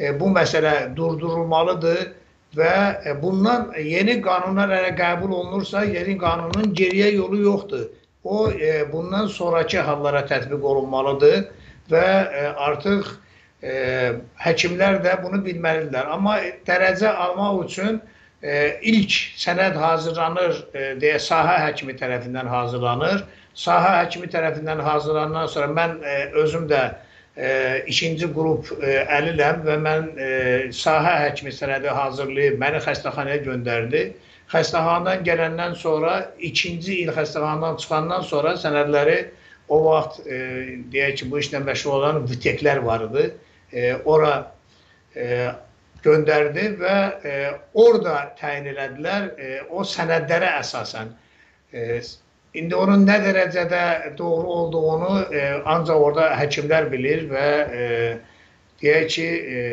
[0.00, 2.00] e, bu məsələ durdurulmalıdır
[2.56, 2.74] və
[3.04, 7.86] e, bundan yeni qanunlar əgər qəbul olunursa, yeni qanunun geriyə yolu yoxdur.
[8.24, 11.48] O e, bundan sonrakı hallara tətbiq olunmalıdır
[11.90, 12.06] və
[12.56, 13.16] artıq
[14.38, 16.10] həkimlər də bunu bilməlidirlər.
[16.14, 16.36] Amma
[16.66, 17.96] dərəcə almaq üçün
[18.42, 23.24] ilk sənəd hazırlanır e, deyə sahə həkimi tərəfindən hazırlanır.
[23.58, 26.82] Sahə həkimi tərəfindən hazırlanandan sonra mən e, özüm də
[27.36, 30.06] e, ikinci qrup əliləm və mən
[30.74, 34.04] sahə həkimi sənədi hazırlayıb məni xəstəxanaya göndərdi.
[34.54, 39.18] Xəstəxanadan gələndən sonra ikinci il xəstəxanadan çıxandan sonra sənədləri
[39.68, 43.26] o vaxt deyək ki, bu işlə məşğul olan VTEK-lər var idi.
[44.08, 44.32] Ora
[46.04, 46.96] göndərdi və
[47.26, 47.34] e,
[47.74, 51.12] orada təyin elədilər e, o sənədlərə əsasən.
[51.72, 52.00] E,
[52.58, 53.82] indi onun nə dərəcədə
[54.18, 57.46] doğru olduğunu e, ancaq orada həkimlər bilir və
[57.80, 57.88] e,
[58.82, 59.64] deyək ki, e,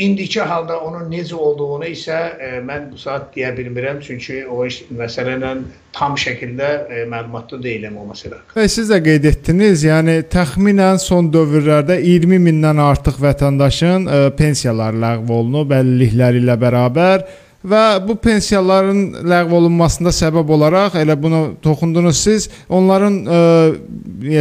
[0.00, 4.82] indiki halda onun necə olduğunu isə e, mən bu saat deyə bilmirəm, çünki o iş
[4.96, 5.52] məsələ ilə
[5.96, 8.40] tam şəkildə e, məlumatlı deyiləm o məsələ.
[8.56, 15.04] Və siz də qeyd etdiniz, yəni təxminən son dövrlərdə 20 mindən artıq vətəndaşın ə, pensiyaları
[15.04, 17.28] ləğv olunub əlillikləri ilə bərabər
[17.64, 23.40] və bu pensiyaların ləğv olunmasında səbəb olaraq elə buna toxundunuz siz, onların ə,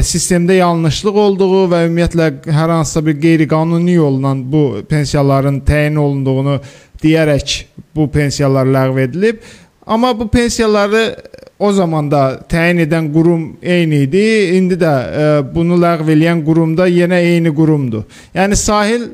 [0.07, 6.59] sistemdə yanlışlıq olduğu və ümumiyyətlə hər hansısa bir qeyri-qanuni yolla bu pensiyaların təyin olunduğunu
[7.03, 7.57] deyərək
[7.95, 9.43] bu pensiyalar ləğv edilib.
[9.85, 11.15] Amma bu pensiyaları
[11.59, 14.27] o zaman da təyin edən qurum eyni idi.
[14.55, 18.05] İndi də ə, bunu ləğv edən qurum da yenə eyni qurumdur.
[18.35, 19.09] Yəni sahil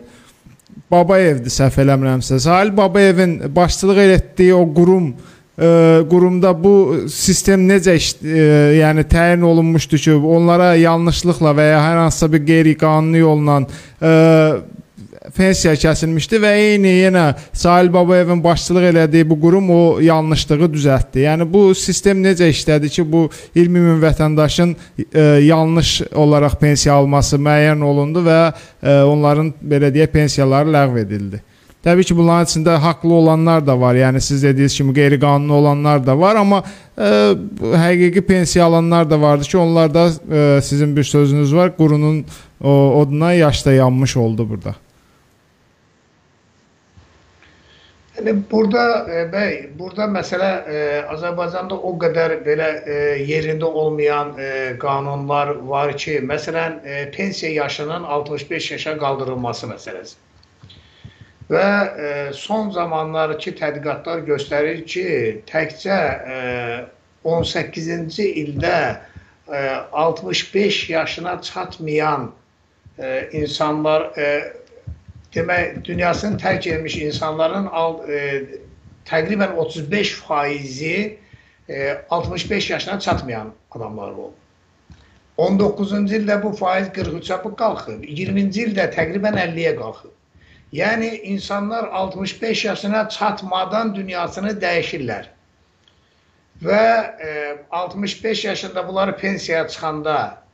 [0.91, 2.39] Babayevdir səhv eləmirəmsə.
[2.39, 5.13] Sahil Babayevin başçılıq etdiyi o qurum
[5.57, 6.75] ə, qurumda bu
[7.11, 8.45] sistem necə ə,
[8.81, 14.13] yəni təyin olunmuşdu ki, onlara yanlışlıqla və ya hər hansısa bir qeyri-qanuni yolla ə,
[15.36, 21.25] pensiya kəsilmişdi və eyni yenə Sahil Babayevin başçılıq elədiyi bu qurum o yanlışlığı düzəltdi.
[21.25, 24.75] Yəni bu sistem necə işlədi ki, bu 20 min vətəndaşın
[25.13, 31.41] e, yanlış olaraq pensiya alması müəyyən olundu və e, onların belə deyə pensiyaları ləğv edildi.
[31.86, 33.93] Təbii ki, bunların içində haqlı olanlar da var.
[33.93, 36.63] Yəni siz dediyiniz kimi qeyri-qanuni olanlar da var, amma
[36.97, 37.09] e,
[37.83, 42.25] həqiqi pensiya alanlar da vardı ki, onlar da e, sizin bir sözünüz var, qurunun
[42.63, 42.71] o,
[43.01, 44.75] oduna yaşda yanmış oldu burada.
[48.16, 50.76] Yəni burada e, bəy, burada məsələ e,
[51.11, 58.07] Azərbaycanda o qədər belə e, yerində olmayan e, qanunlar var ki, məsələn, e, pensiya yaşının
[58.18, 60.16] 65 yaşa qaldırılması məsələsi.
[61.51, 65.07] Və e, son zamanlardakı tədqiqatlar göstərir ki,
[65.51, 65.99] təkcə
[66.38, 66.39] e,
[67.28, 68.78] 18-ci ildə
[69.51, 69.59] e,
[69.91, 72.32] 65 yaşına çatmayan
[72.99, 74.53] e, insanlar e,
[75.36, 78.45] demək dünyasını tərk etmiş insanların al, e,
[79.05, 81.19] təqribən 35 faizi
[81.69, 84.33] e, 65 yaşına çatmayan adamlar olub.
[85.38, 90.13] 19-cu ildə bu faiz 43-ə qalxıb, 20-ci ildə təqribən 50-yə qalxıb.
[90.75, 95.27] Yəni insanlar 65 yaşına çatmadan dünyasını dəyişirlər.
[96.63, 96.88] Və
[97.19, 100.45] e, 65 yaşında bunları pensiyaya çıxanda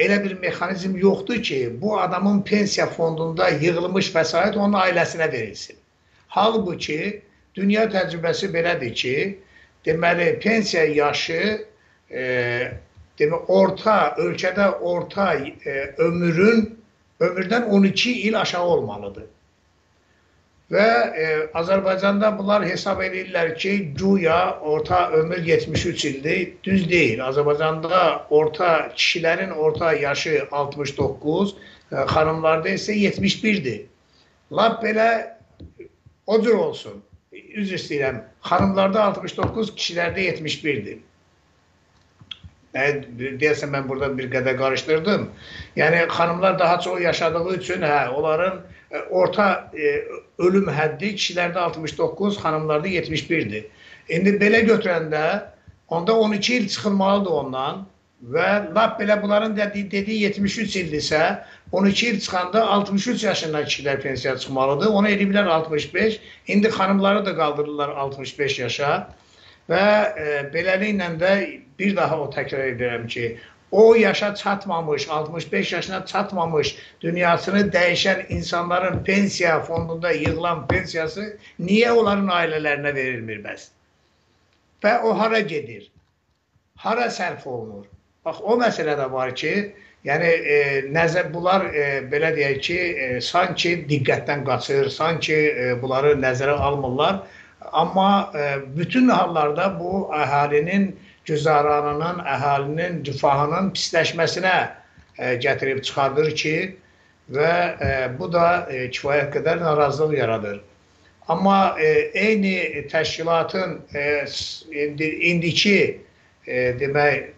[0.00, 5.76] elə bir mexanizm yoxdur ki, bu adamın pensiya fondunda yığılmış vəsait onun ailəsinə verilsin.
[6.28, 7.22] Halbuki
[7.54, 9.16] dünya təcrübəsi belədir ki,
[9.86, 11.42] deməli pensiya yaşı
[12.10, 12.22] e,
[13.20, 16.68] demək orta ölkədə orta e, ömrün
[17.20, 19.24] ömürdən 12 il aşağı olmalıdır.
[20.70, 20.86] Və
[21.18, 26.52] e, Azərbaycanda bunlar hesab edirlər ki, güya orta ömür 73 ildir.
[26.64, 27.22] Düz deyil.
[27.26, 31.56] Azərbaycanda orta kişilərin orta yaşı 69,
[31.90, 33.82] e, xanımlarda isə 71-dir.
[34.54, 35.10] Lap belə
[36.26, 37.02] o cür olsun.
[37.32, 38.22] Üzr istəyirəm.
[38.46, 41.02] Xanımlarda 69, kişilərdə 71-dir.
[42.74, 45.26] Deyəsən mən burada bir qədər qarışdırdım.
[45.74, 48.60] Yəni xanımlar daha çox yaşadığı üçün hə, onların
[48.90, 50.04] e, orta e,
[50.46, 53.68] ölüm həddi kişilərdə 69, xanımlarda 71-dir.
[54.08, 55.24] İndi belə götürəndə
[55.88, 57.84] onda 12 il çıxılmalıdır ondan
[58.32, 61.22] və lap belə bunların dediyi, dediyi 73 ildirsə,
[61.72, 64.86] 12 il çıxanda 63 yaşından kişilər pensiya çıxmalıdır.
[64.86, 66.20] Onu ediblər 65.
[66.46, 68.90] İndi xanımları da qaldırırlar 65 yaşa.
[69.70, 69.86] Və
[70.18, 71.32] e, beləliklə də
[71.78, 73.38] bir daha o təkrar edirəm ki,
[73.72, 82.28] o yaşa çatmamış, 65 yaşına çatmamış dünyasını dəyişən insanların pensiya fondunda yığılan pensiyası niyə onların
[82.28, 83.68] ailələrinə verilmir bəs?
[84.82, 85.90] Və o hara gedir?
[86.76, 87.86] Hara sərf olunur?
[88.24, 89.52] Bax, o məsələ də var ki,
[90.04, 90.56] yəni e,
[90.92, 97.22] nəzər bunlar e, belə deyək ki, e, sanki diqqətdən qaçır, sanki e, bunları nəzərə almırlar.
[97.72, 98.46] Amma e,
[98.76, 100.90] bütün hallarda bu əhalinin
[101.28, 104.56] güzaranının, əhalinin rifahının pisləşməsinə
[105.18, 106.56] e, gətirib çıxardır ki,
[107.30, 107.54] və
[107.86, 110.60] e, bu da e, kifayət qədər narazılıq yaradır.
[111.30, 113.76] Amma eyni təşkilatın
[114.74, 116.00] indi, indiki
[116.80, 117.28] demək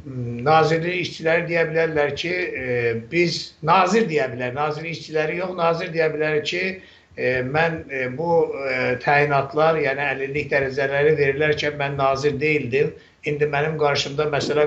[0.47, 2.33] nazirlik işçiləri deyə bilərlər ki,
[3.13, 6.63] biz nazir deyə bilər, nazirlik işçiləri yox, nazir deyə bilər ki,
[7.53, 7.83] mən
[8.17, 8.31] bu
[9.05, 12.95] təyinatlar, yəni əlillik dərəcələri verirlərkən mən nazir deyildim.
[13.31, 14.67] İndi mənim qarşımda məsələ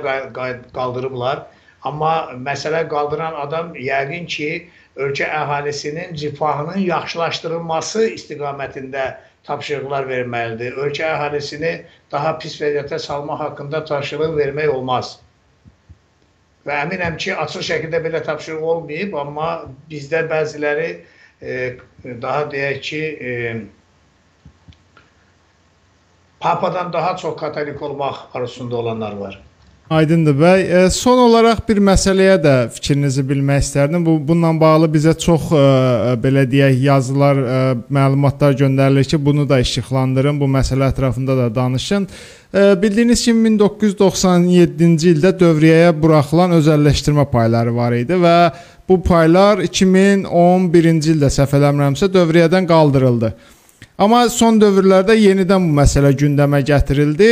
[0.74, 1.46] qaldırıblar.
[1.86, 2.12] Amma
[2.48, 4.50] məsələ qaldıran adam yəqin ki,
[4.96, 9.06] ölkə əhalisinin rifahının yaxşılaşdırılması istiqamətində
[9.46, 10.80] tapşırıqlar verməlidir.
[10.86, 11.74] Ölkə əhalisini
[12.12, 15.20] daha pis vəziyyətə salmaq haqqında tapşırıq vermək olmaz.
[16.66, 19.50] Və əminəm ki, açıq şəkildə belə tapşırıq olmayıb, amma
[19.92, 20.88] bizdə bəziləri
[21.42, 21.76] e,
[22.24, 23.34] daha deyək ki, e,
[26.46, 29.42] Papadan daha çox katolik olmaq arzusunda olanlar var.
[29.90, 30.62] Aydındır bəy.
[30.62, 34.06] E, son olaraq bir məsələyə də fikrinizi bilmək istərdim.
[34.06, 35.64] Bu bununla bağlı bizə çox e,
[36.22, 37.58] belə deyək yazılar, e,
[37.98, 42.08] məlumatlar göndərilir ki, bunu da işıqlandırın, bu məsələ ətrafında da danışın.
[42.54, 48.38] E, bildiyiniz kimi 1997-ci ildə dövriyyəyə buraxılan özəlləşdirmə payları var idi və
[48.90, 53.34] bu paylar 2011-ci ildə səhv eləmirəmsə dövriyyədən qaldırıldı.
[53.96, 57.30] Amma son dövrlərdə yenidən bu məsələ gündəmə gətirildi.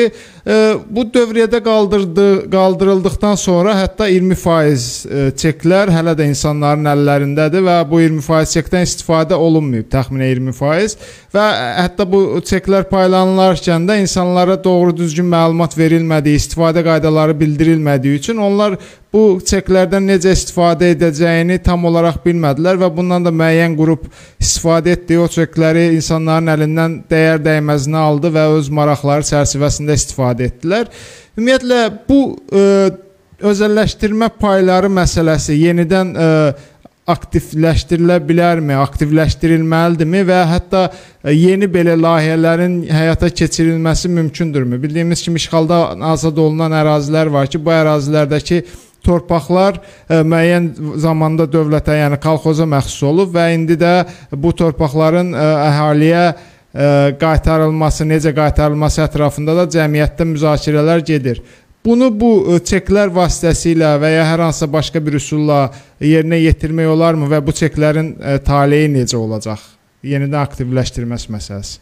[0.47, 7.76] E, bu dövriyyədə qaldırdı, qaldırıldıqdan sonra hətta 20% e, çeklər hələ də insanların əllərindədir və
[7.89, 11.03] bu 20% çekdən istifadə olunmayıb, təxminən 20%
[11.36, 11.49] və
[11.82, 18.80] hətta bu çeklər paylanılarkən də insanlara doğru düzgün məlumat verilmədiyi, istifadə qaydaları bildirilmədiyi üçün onlar
[19.14, 24.07] bu çeklərdən necə istifadə edəcəyini tam olaraq bilmədilər və bundan da müəyyən qrup
[24.41, 30.89] istifadə etdiyi o çekləri insanların əlindən dəyər dəyməzinə aldı və öz maraqları çərçivəsində istifadə etdilər.
[31.38, 32.93] Ümumiyyətlə bu ə, e,
[33.53, 36.70] özəlləşdirmə payları məsələsi yenidən ə, e,
[37.14, 44.80] aktivləşdirilə bilərmi, aktivləşdirilməlidirmi və hətta e, yeni belə layihələrin həyata keçirilməsi mümkündürmü?
[44.82, 45.84] Bildiyimiz kimi işğalda
[46.14, 48.64] azad olunan ərazilər var ki, bu ərazilərdəki
[49.04, 49.80] torpaqlar
[50.10, 50.70] e, müəyyən
[51.01, 53.93] zamanda dövlətə, yəni kolxoza məxsus olub və indi də
[54.32, 56.88] bu torpaqların e, əhaliyə e,
[57.22, 61.43] qaytarılması, necə qaytarılması ətrafında da cəmiyyətdə müzakirələr gedir.
[61.84, 65.66] Bunu bu çeklər vasitəsilə və ya hər hansısa başqa bir üsulla
[65.99, 68.14] yerinə yetirmək olarmı və bu çeklərin
[68.47, 69.60] taleyi necə olacaq?
[70.04, 71.82] Yenidən aktivləşdirməsi məsələsi.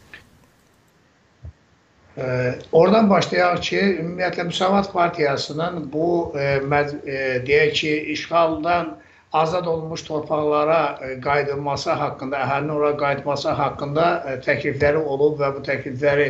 [2.18, 8.98] E, oradan başlayaq ki, ümumiyyətlə Müsavat Partiyasının bu e, məz, e, deyək ki, işğaldan
[9.32, 15.64] azad olmuş torpaqlara e, qayıdılması haqqında, əhalinin ora qayıtması haqqında e, təklifləri olub və bu
[15.64, 16.26] təklifləri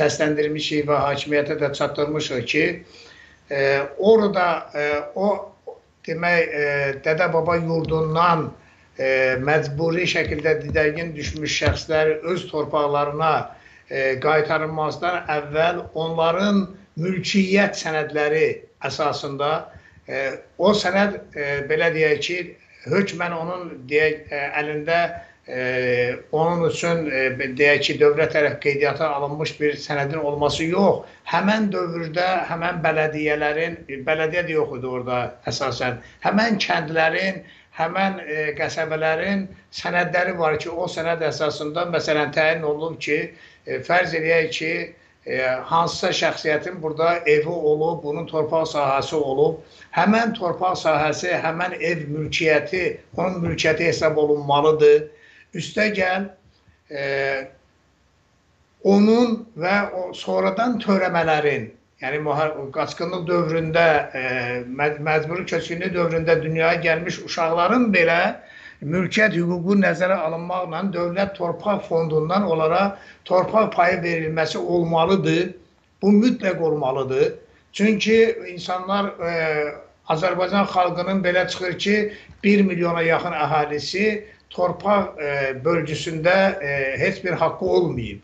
[0.00, 2.66] səsləndirmişik və hakimiyyətə də çatdırmışıq ki,
[3.50, 4.46] e, orada
[5.14, 5.30] o
[6.04, 6.68] demək e,
[7.08, 8.50] dədə baba yurdundan
[9.42, 13.32] məcburi şəkildə didərgin düşmüş şəxslər öz torpaqlarına
[13.92, 16.64] e, qaytarılmazdan əvvəl onların
[17.00, 18.46] mülkiyyət sənədləri
[18.88, 19.50] əsasında
[20.08, 20.22] e,
[20.58, 22.38] o sənəd e, belə deyək ki,
[22.88, 24.98] hökmən onun deyək e, əlində
[25.46, 27.24] e, onun üçün e,
[27.58, 34.46] deyək ki, dövlət tərəf qeydiyyata alınmış bir sənədin olması yox, həmən dövrdə həmən bələdiyyələrin, bələdiyyə
[34.48, 37.42] də yox idi orada əsasən, həmən kəndlərin,
[37.78, 44.14] həmən e, qəsəbələrin sənədləri var ki, o sənəd əsasında məsələn təyin olunub ki, e, fərz
[44.18, 44.72] eləyək ki,
[45.26, 45.38] e,
[45.70, 49.60] hansısa şəxsiyyətin burada evi olub, bunun torpaq sahəsi olub,
[49.96, 52.84] həmən torpaq sahəsi, həmən ev mülkiyyəti,
[53.16, 55.04] onun mülkiyyəti hesab olunmalıdır.
[55.54, 56.26] Üstəgəl,
[56.90, 57.04] e,
[58.82, 59.76] onun və
[60.18, 61.68] sonradan törəmələrin,
[62.02, 62.22] yəni
[62.74, 63.88] qaçqınlıq dövründə,
[64.18, 64.22] e,
[64.74, 68.22] məcburi köçkünlük dövründə dünyaya gəlmiş uşaqların belə
[68.82, 72.82] mülkiyyət hüququ nəzərə alınmaqla dövlət torpaq fondundan onlara
[73.24, 75.54] torpaq payı verilməsi olmalıdır.
[76.02, 77.34] Bu mütləq olmalıdır.
[77.72, 79.32] Çünki insanlar e,
[80.10, 82.12] Azərbaycan xalqının belə çıxır ki,
[82.44, 85.30] 1 milyona yaxın əhalisi torpaq e,
[85.64, 88.20] bölgüsündə e, heç bir haqqı olmayıb.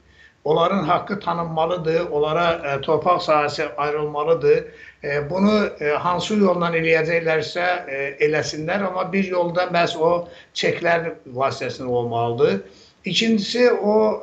[0.48, 4.64] Onların haqqı tanınmalıdır, onlara e, torpaq sahəsi ayrılmalıdır
[5.04, 10.10] E, bunu e, hansı yolla eləyəcəklərsə e, eləsinlər, amma bir yolda məhz o
[10.58, 12.60] çeklər vasitəsilə olmalıdır.
[13.04, 14.22] İkincisi o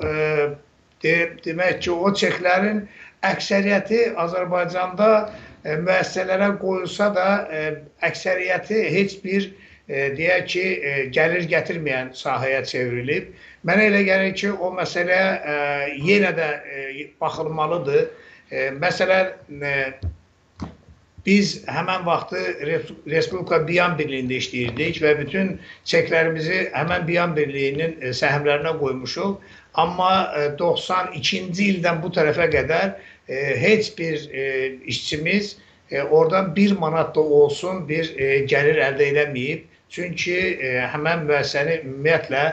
[1.04, 1.14] de,
[1.46, 2.84] demək ki, o çeklərin
[3.24, 5.10] əksəriyyəti Azərbaycanda
[5.64, 7.30] müəssisələrə qoyulsa da
[8.04, 9.48] əksəriyyəti heç bir
[9.88, 10.66] deyək ki,
[11.16, 13.32] gəlir gətirməyən sahəyə çevrilib.
[13.66, 15.22] Mənə elə gəlir ki, o məsələ
[16.06, 16.50] yenə də
[17.22, 18.04] baxılmalıdır.
[18.78, 19.32] Məsələn,
[21.26, 22.42] Biz həmən vaxtı
[23.10, 25.56] Respublika Biyan Birliyində işləyirdik və bütün
[25.90, 29.40] çeklərimizi həmən Biyan Birliyinin e, səhmlərinə qoymuşuq.
[29.82, 30.12] Amma
[30.60, 34.28] 92-ci e, ildən bu tərəfə qədər e, heç bir
[34.94, 35.56] işçimiz
[36.10, 38.14] oradan bir manat da olsun bir
[38.52, 39.66] gəlir əldə eləməyib.
[39.96, 40.38] Çünki
[40.94, 42.46] həmən müəssisəni ümumiyyətlə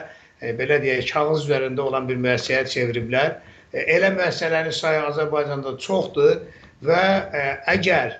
[0.59, 3.37] belə deyək, kağız üzərində olan bir müəssisəyə çeviriblər.
[3.73, 6.43] Elə müəssisələrin sayı Azərbaycanda çoxdur
[6.85, 7.03] və
[7.73, 8.19] əgər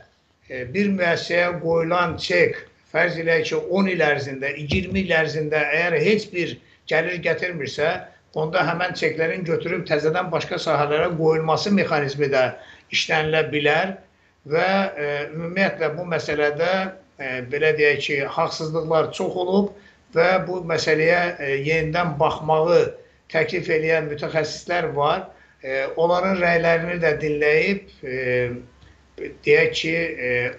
[0.52, 2.58] E, bir müəssisəyə qoyulan çek
[2.94, 6.52] fərz eləyək ki, 10 il ərzində, 20 il ərzində əgər heç bir
[6.92, 7.92] gəlir gətirmirsə,
[8.38, 12.44] onda həmən çeklərin götürüb təzədən başqa sahələrə qoyulması mexanizmi də
[12.94, 13.96] işlənilə bilər
[14.52, 19.72] və e, ümumiyyətlə bu məsələdə e, belə deyək ki, haqsızlıqlar çox olub
[20.16, 22.82] və bu məsələyə e, yenidən baxmağı
[23.34, 25.26] təklif edən mütəxəssislər var.
[25.64, 28.20] E, onların rəylərini də dinləyib e,
[29.46, 29.96] deyək ki,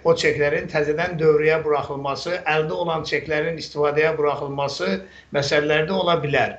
[0.07, 4.93] o çeklərin təzədən dövrəyə buraxılması, əldə olan çeklərin istifadəyə buraxılması
[5.35, 6.55] məsələləri də ola bilər.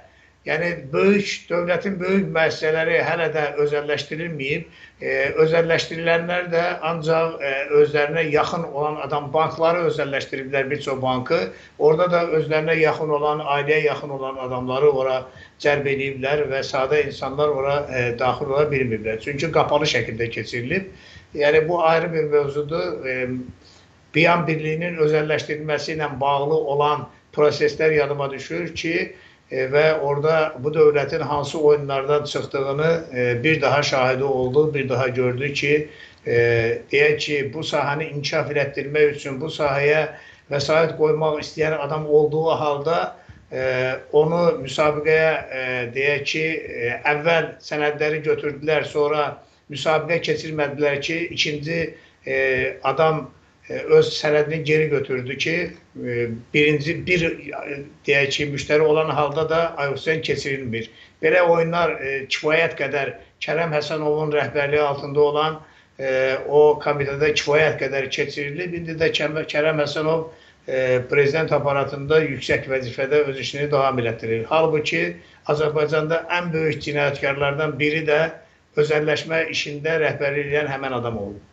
[0.46, 4.68] Yəni böyük dövlətin böyük müəssisələri hələ də özəlləşdirilməyib.
[5.02, 11.40] E, özəlləşdirilənlər də ancaq e, özlərinə yaxın olan adam bankları özəlləşdiriblər bir çox bankı.
[11.78, 15.18] Orada da özlərinə yaxın olan, ailəyə yaxın olan adamları ora
[15.66, 19.18] cəlb ediblər və sadə insanlar ora e, daxil ola bilmiblər.
[19.26, 20.88] Çünki qapalı şəkildə keçirilib.
[21.34, 23.02] Yəni bu ayrı bir mövzudur.
[23.06, 23.26] E,
[24.16, 27.02] Biyan birliyinin özəlləşdirilməsi ilə bağlı olan
[27.36, 28.94] proseslər yadıma düşür ki,
[29.50, 35.52] və orada bu dövlətin hansı oyunlardan çıxdığını e, bir daha şahidi oldu, bir daha gördü
[35.52, 35.88] ki,
[36.26, 36.32] e,
[36.92, 40.08] deyək ki, bu sahəni inkişaf elətdirmək üçün bu sahəyə
[40.50, 43.16] vəsait qoymaq istəyən adam olduğu halda
[43.52, 45.62] e, onu müsabiqəyə e,
[45.94, 46.44] deyək ki,
[46.82, 49.36] e, əvvəl sənədləri götürdülər, sonra
[49.70, 51.78] müsabiqə keçirmədilər ki, ikinci
[52.26, 52.36] e,
[52.82, 53.28] adam
[53.68, 55.54] öz sənədini geri götürdü ki,
[56.06, 57.24] e, birinci bir
[58.06, 60.90] deyək ki, müştəri olan halda da auksion keçirilmir.
[61.22, 65.58] Belə oyunlar e, kifayət qədər Kərəm Həsənovun rəhbərliyi altında olan
[65.98, 68.76] e, o komitədə kifayət qədər keçirilib.
[68.80, 70.28] İndi də Kərəm Həsənov
[71.06, 74.48] prezident aparatında yüksək vəzifədə öz işini davam elətdirir.
[74.50, 75.02] Halbuki
[75.46, 78.18] Azərbaycanda ən böyük cinayətkarlardan biri də
[78.82, 81.44] özəlləşmə işində rəhbərlik edən həmən adam olub.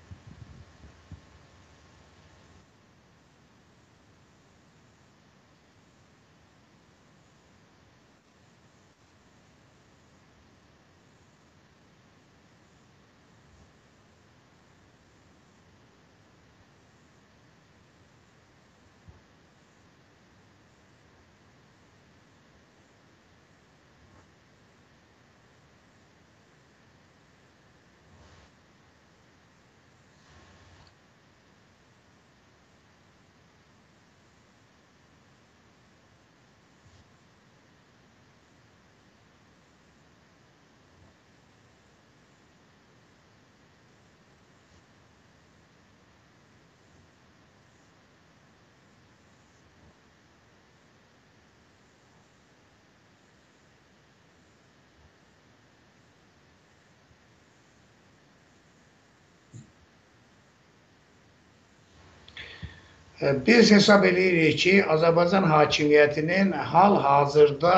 [63.24, 67.76] Biz hesab edirik ki, Azərbaycan hakimiyyətinin hal-hazırda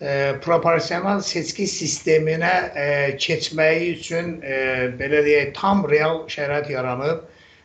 [0.00, 4.58] e, proporsional seçki sisteminə e, keçməyi üçün e,
[5.00, 7.24] belə deyək, tam real şərait yaranıb.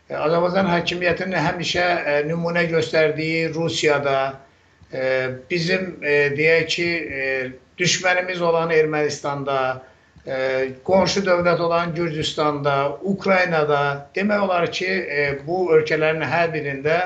[0.10, 4.40] E, Azərbaycan hakimiyyətinin həmişə e, nümunə göstərdiyi Rusiyada,
[4.94, 5.04] e,
[5.52, 6.90] bizim e, deyək ki,
[7.20, 7.52] e,
[7.84, 9.60] düşmənimiz olan Ermənistanda,
[10.28, 16.98] e, qonşu dövlət olan Gürcüstanda, Ukraynada demək olar ki, e, bu ölkələrin hər birində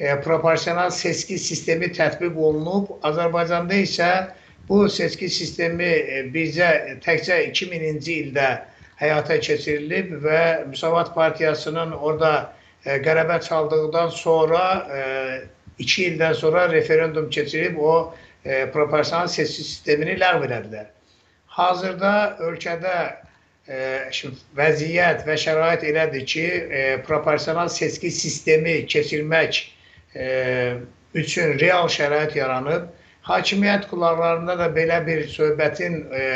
[0.00, 2.96] e, proporsional seçki sistemi tətbiq olunub.
[3.06, 4.10] Azərbaycanda isə
[4.68, 8.48] bu seçki sistemi e, bizcə təkcə 2000-ci ildə
[9.00, 12.32] həyata keçirilib və Müsavat Partiyasının orada
[12.84, 15.02] e, qələbə çaldıqdan sonra e,
[15.84, 18.14] 2 ildən sonra referendum keçirib o
[18.44, 20.95] e, proporsional seçki sistemini ləğv elədilər.
[21.56, 22.96] Hazırda ölkədə
[23.68, 23.76] e,
[24.12, 29.60] şimdi vəziyyət və şərait elədir ki, e, proporsional seçki sistemi keçirmək
[30.14, 30.26] e,
[31.16, 32.90] üçün real şərait yaranıb.
[33.26, 36.26] Hakimiyyət qulaqlarında da belə bir söhbətin e,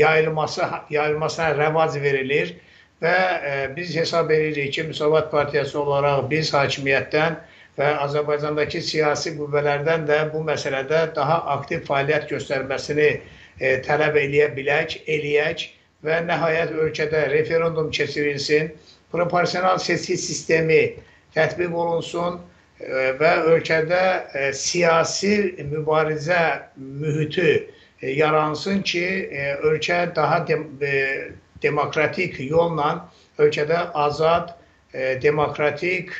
[0.00, 2.50] yayılması yayılmasına rəvac verilir
[3.02, 3.14] və
[3.52, 7.38] e, biz hesab edirik ki, Müsavat Partiyası olaraq biz hakimiyyətdən
[7.78, 13.08] və Azərbaycandakı siyasi qüvvələrdən də bu məsələdə daha aktiv fəaliyyət göstərməsini
[13.60, 15.68] e, tələb eləyə bilək, eləyək
[16.04, 18.72] və nəhayət ölkədə referendum keçirilsin,
[19.12, 20.80] proporsional seçki sistemi
[21.36, 22.40] tətbiq olunsun
[22.80, 24.02] e, və ölkədə
[24.34, 26.42] e, siyasi mübarizə
[26.76, 27.52] mühiti
[28.02, 30.94] e, yaransın ki, e, ölkə daha de, e,
[31.62, 33.08] demokratik yolla
[33.38, 34.54] ölkədə azad,
[34.92, 36.12] e, demokratik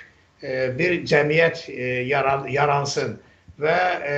[0.43, 3.19] e, bir cəmiyyət e, yaran, yaransın
[3.60, 3.76] və
[4.12, 4.14] e,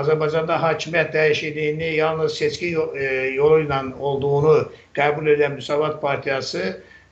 [0.00, 4.54] Azərbaycanda hakimiyyət dəyişikliyini yalnız seçki e, yolu ilə olduğunu
[4.96, 6.62] qəbul edən Müsavat Partiyası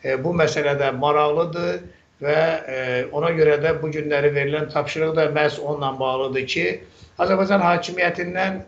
[0.05, 1.83] e, bu məsələdə maraqlıdır
[2.25, 2.79] və e,
[3.13, 6.67] ona görə də bu günləri verilən tapşırıq da məhz onunla bağlıdır ki,
[7.19, 8.61] Azərbaycan hakimiyyətindən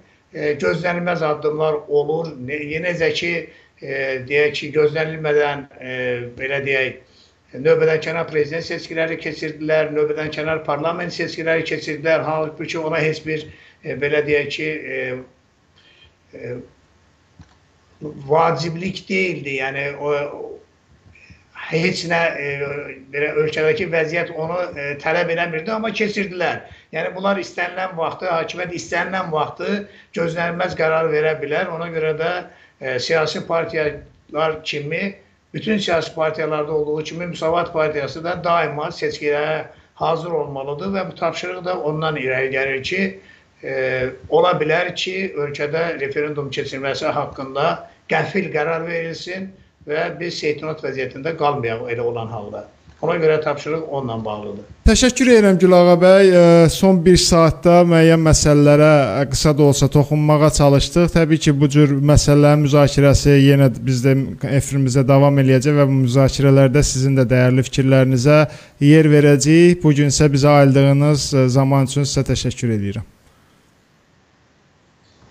[0.62, 2.28] gözlənilməz addımlar olur.
[2.47, 3.31] Necə ki,
[3.81, 5.64] deyək ki, gözlənilmədən
[6.39, 6.98] belə deyək,
[7.55, 12.22] növbədənkənar prezident seçkiləri keçirdilər, növbədənkənar parlament seçkiləri keçirdilər.
[12.27, 13.47] Halbuki ona heç bir
[13.82, 16.52] e, belə deyək ki, e, e,
[18.31, 19.56] vaciblik deyildi.
[19.59, 20.14] Yəni o
[21.70, 22.51] heç nə e,
[23.12, 26.62] belə ölkədəki vəziyyət onu e, tələb eləmirdi, amma keçirdilər.
[26.94, 29.72] Yəni bunlar istənilən vaxtı, hakimiyyət istənilən vaxtı
[30.16, 31.70] gözlənilməz qərar verə bilər.
[31.74, 35.02] Ona görə də e, siyasi partiyalar kimi
[35.55, 39.64] bütün siyasi partiyalarda olduğu kimi Müsavat Partiyası da daima seçkilərə
[39.94, 43.20] hazır olmalıdır və bu tapşırıq da ondan irəli gəlir ki,
[43.64, 43.72] e,
[44.28, 47.66] ola bilər ki, ölkədə referendum keçirilməsi haqqında
[48.09, 49.51] qəfil qərar verilsin
[49.89, 52.64] və biz seytinat vəziyyətində qalmayaq elə olan halda.
[53.02, 54.64] Ona görə tapşırıq onunla bağlıdır.
[54.85, 56.32] Təşəkkür edirəm Gülağa bəy.
[56.68, 58.90] Son 1 saatda müəyyən məsələlərə
[59.31, 61.06] qısa da olsa toxunmağa çalışdıq.
[61.14, 64.12] Təbii ki, bu cür məsələlərin müzakirəsi yenə bizdə
[64.59, 68.39] efirimizdə davam eləyəcək və bu müzakirələrdə sizin də dəyərli fikirlərinizə
[68.85, 69.81] yer verəcəyik.
[69.81, 73.09] Bu gün isə bizə ayırdığınız zaman üçün sizə təşəkkür edirəm.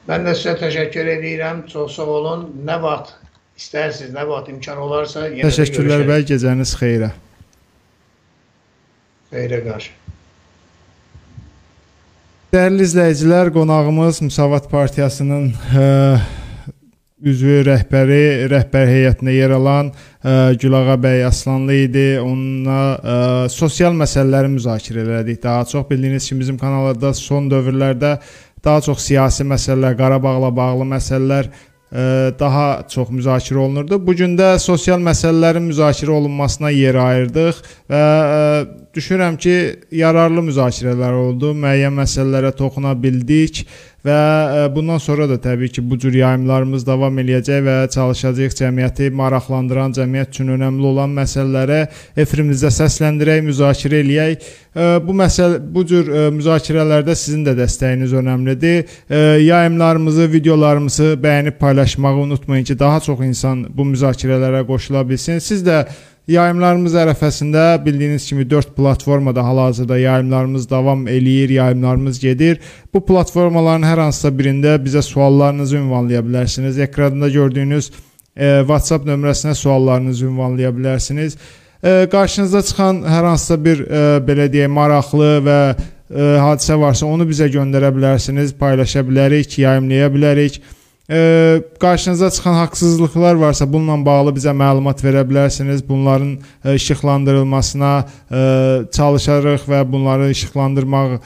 [0.10, 1.68] Mən də sizə təşəkkür edirəm.
[1.70, 2.48] Çox sağ olun.
[2.66, 3.14] Nə vaxt
[3.62, 7.14] istərsiniz, nə vaxt imkan olarsa yenə Təşəkkürlər bəy, gecəniz xeyrə.
[9.30, 9.92] Xeyrə qarşı.
[12.50, 16.72] Dəyərli izləyicilər, qonağımız Müsavat Partiyasının ə, e,
[17.30, 20.34] üzvü rəhbəri, rəhbər heyətində yer alan ə, e,
[20.64, 22.08] Gülağa bəy Aslanlı idi.
[22.24, 25.44] Onunla ə, e, sosial məsələləri müzakirə elədik.
[25.46, 28.16] Daha çox bildiyiniz kimi bizim kanallarda son dövrlərdə
[28.66, 31.54] daha çox siyasi məsələlər, Qarabağla bağlı məsələlər
[31.90, 33.98] daha çox müzakirə olunurdu.
[34.06, 38.02] Bu gün də sosial məsələlərin müzakirə olunmasına yer ayırdıq və
[38.96, 39.56] düşünürəm ki,
[39.92, 41.54] yararlı müzakirələr oldu.
[41.58, 43.64] Müəyyən məsələlərə toxuna bildik
[44.06, 49.10] və e, bundan sonra da təbii ki, bu cür yayımlarımız davam eləyəcək və çalışacağıq cəmiyyəti
[49.22, 51.80] maraqlandıran, cəmiyyət üçün önəmli olan məsələlərə
[52.18, 54.50] efirimizdə səsləndirək, müzakirə eləyək.
[54.74, 58.86] E, bu məsələ bu cür e, müzakirələrdə sizin də dəstəyiniz önəmlidir.
[59.46, 65.40] Yayımlarımızı, videolarımızı bəyənib paylaşmağı unutmayın ki, daha çox insan bu müzakirələrə qoşula bilsin.
[65.40, 65.86] Siz də
[66.30, 72.60] Yayımlarımız ərəfəsində bildiyiniz kimi 4 platformada hal-hazırda yayımlarımız davam eləyir, yayımlarımız gedir.
[72.94, 76.78] Bu platformaların hər hansısa birində bizə suallarınızı ünvanlaya bilərsiniz.
[76.86, 77.90] Ekranda gördüyünüz
[78.36, 81.38] e, WhatsApp nömrəsinə suallarınızı ünvanlaya bilərsiniz.
[81.84, 87.26] E, qarşınıza çıxan hər hansısa bir e, belə deyək maraqlı və e, hadisə varsa onu
[87.26, 90.62] bizə göndərə bilərsiniz, paylaşa bilərik, yayımlaya bilərik
[91.10, 95.84] e, qarşınıza çıxan haqsızlıqlar varsa bununla bağlı bizə məlumat verə bilərsiniz.
[95.90, 98.42] Bunların e, işıqlandırılmasına e,
[98.92, 101.20] çalışarıq və bunları işıqlandırmaq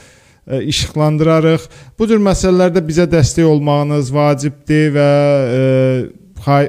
[0.47, 1.69] e, işıqlandırarıq.
[1.99, 5.09] Bu cür məsələlərdə bizə dəstək olmağınız vacibdir və
[5.59, 5.63] e,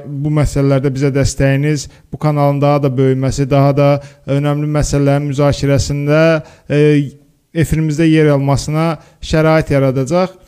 [0.05, 3.89] bu məsələlərdə bizə dəstəyiniz bu kanalın daha da böyüməsi, daha da
[4.27, 6.21] önəmli məsələlərin müzakirəsində
[6.69, 6.79] e,
[7.55, 10.44] efirimizdə yer almasına şərait yaradacaq.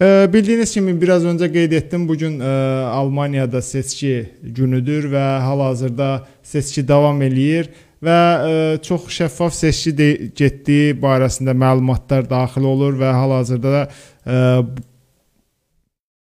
[0.00, 2.48] E, bildiyiniz kimi biraz öncə qeyd etdim, bu gün e,
[2.92, 7.70] Almaniyada seçki günüdür və hal-hazırda seçki davam eləyir
[8.04, 8.18] və
[8.48, 8.50] e,
[8.84, 9.94] çox şəffaf seçki
[10.36, 13.86] getdiyi barəsində məlumatlar daxil olur və hal-hazırda
[14.26, 14.36] e,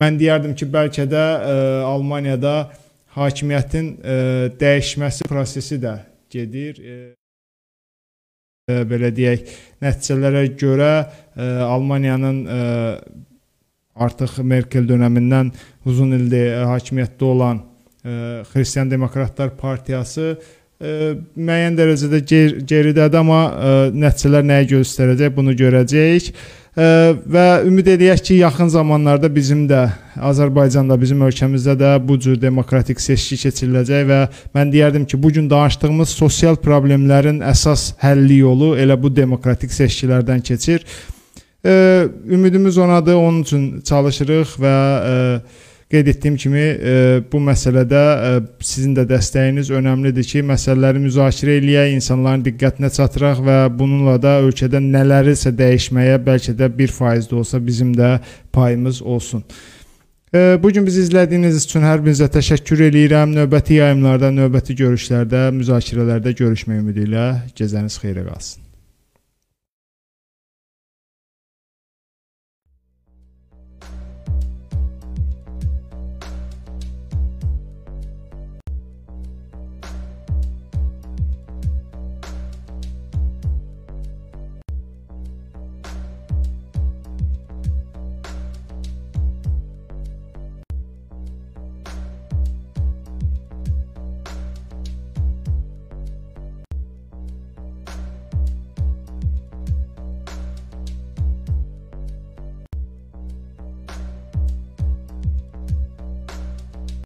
[0.05, 1.57] mən deyərdim ki, bəlkə də e,
[1.89, 2.55] Almaniyada
[3.16, 4.20] hakimiyyətin e,
[4.61, 5.97] dəyişməsi prosesi də
[6.31, 6.77] gedir.
[6.77, 7.01] E,
[8.69, 9.49] e, belə deyək,
[9.81, 12.62] nəticələrə görə e, Almaniyanın e,
[14.05, 15.53] artıq Merkel dönəmindən
[15.89, 17.66] uzun ildir e, hakimiyyətdə olan ə,
[18.05, 18.16] e,
[18.53, 20.41] Xristian Demokratlar Partiyası ə,
[20.81, 26.33] e, müəyyən dərəcədə ger geridədir, amma ə, nəticələr nəyi göstərəcək, bunu görəcəyik.
[26.73, 26.85] Ə,
[27.29, 29.85] və ümid edək ki, yaxın zamanlarda bizim də
[30.16, 34.20] Azərbaycanda, bizim ölkəmizdə də bu cür demokratik seçki keçiriləcək və
[34.57, 40.41] mən deyərdim ki, bu gün danışdığımız sosial problemlərin əsas həlli yolu elə bu demokratik seçkilərdən
[40.49, 40.87] keçir.
[41.66, 44.76] E, ümidimiz onadır, onun üçün çalışırıq və
[45.10, 45.43] e,
[45.90, 46.94] qeyd etdiyim kimi e,
[47.32, 48.30] bu məsələdə e,
[48.60, 54.80] sizin də dəstəyiniz önəmlidir ki, məsələləri müzakirə eləyək, insanların diqqətinə çatdıraq və bununla da ölkədə
[54.82, 58.16] nələrisə dəyişməyə bəlkə də 1% də olsa bizim də
[58.52, 59.44] payımız olsun.
[60.32, 63.36] Bu gün bizi izlədiyiniz üçün hər birinizə təşəkkür eləyirəm.
[63.36, 68.61] Növbəti yayımlarda, növbəti görüşlərdə, müzakirələrdə görüşmək ümidi ilə gecəniz xeyrə qalsın.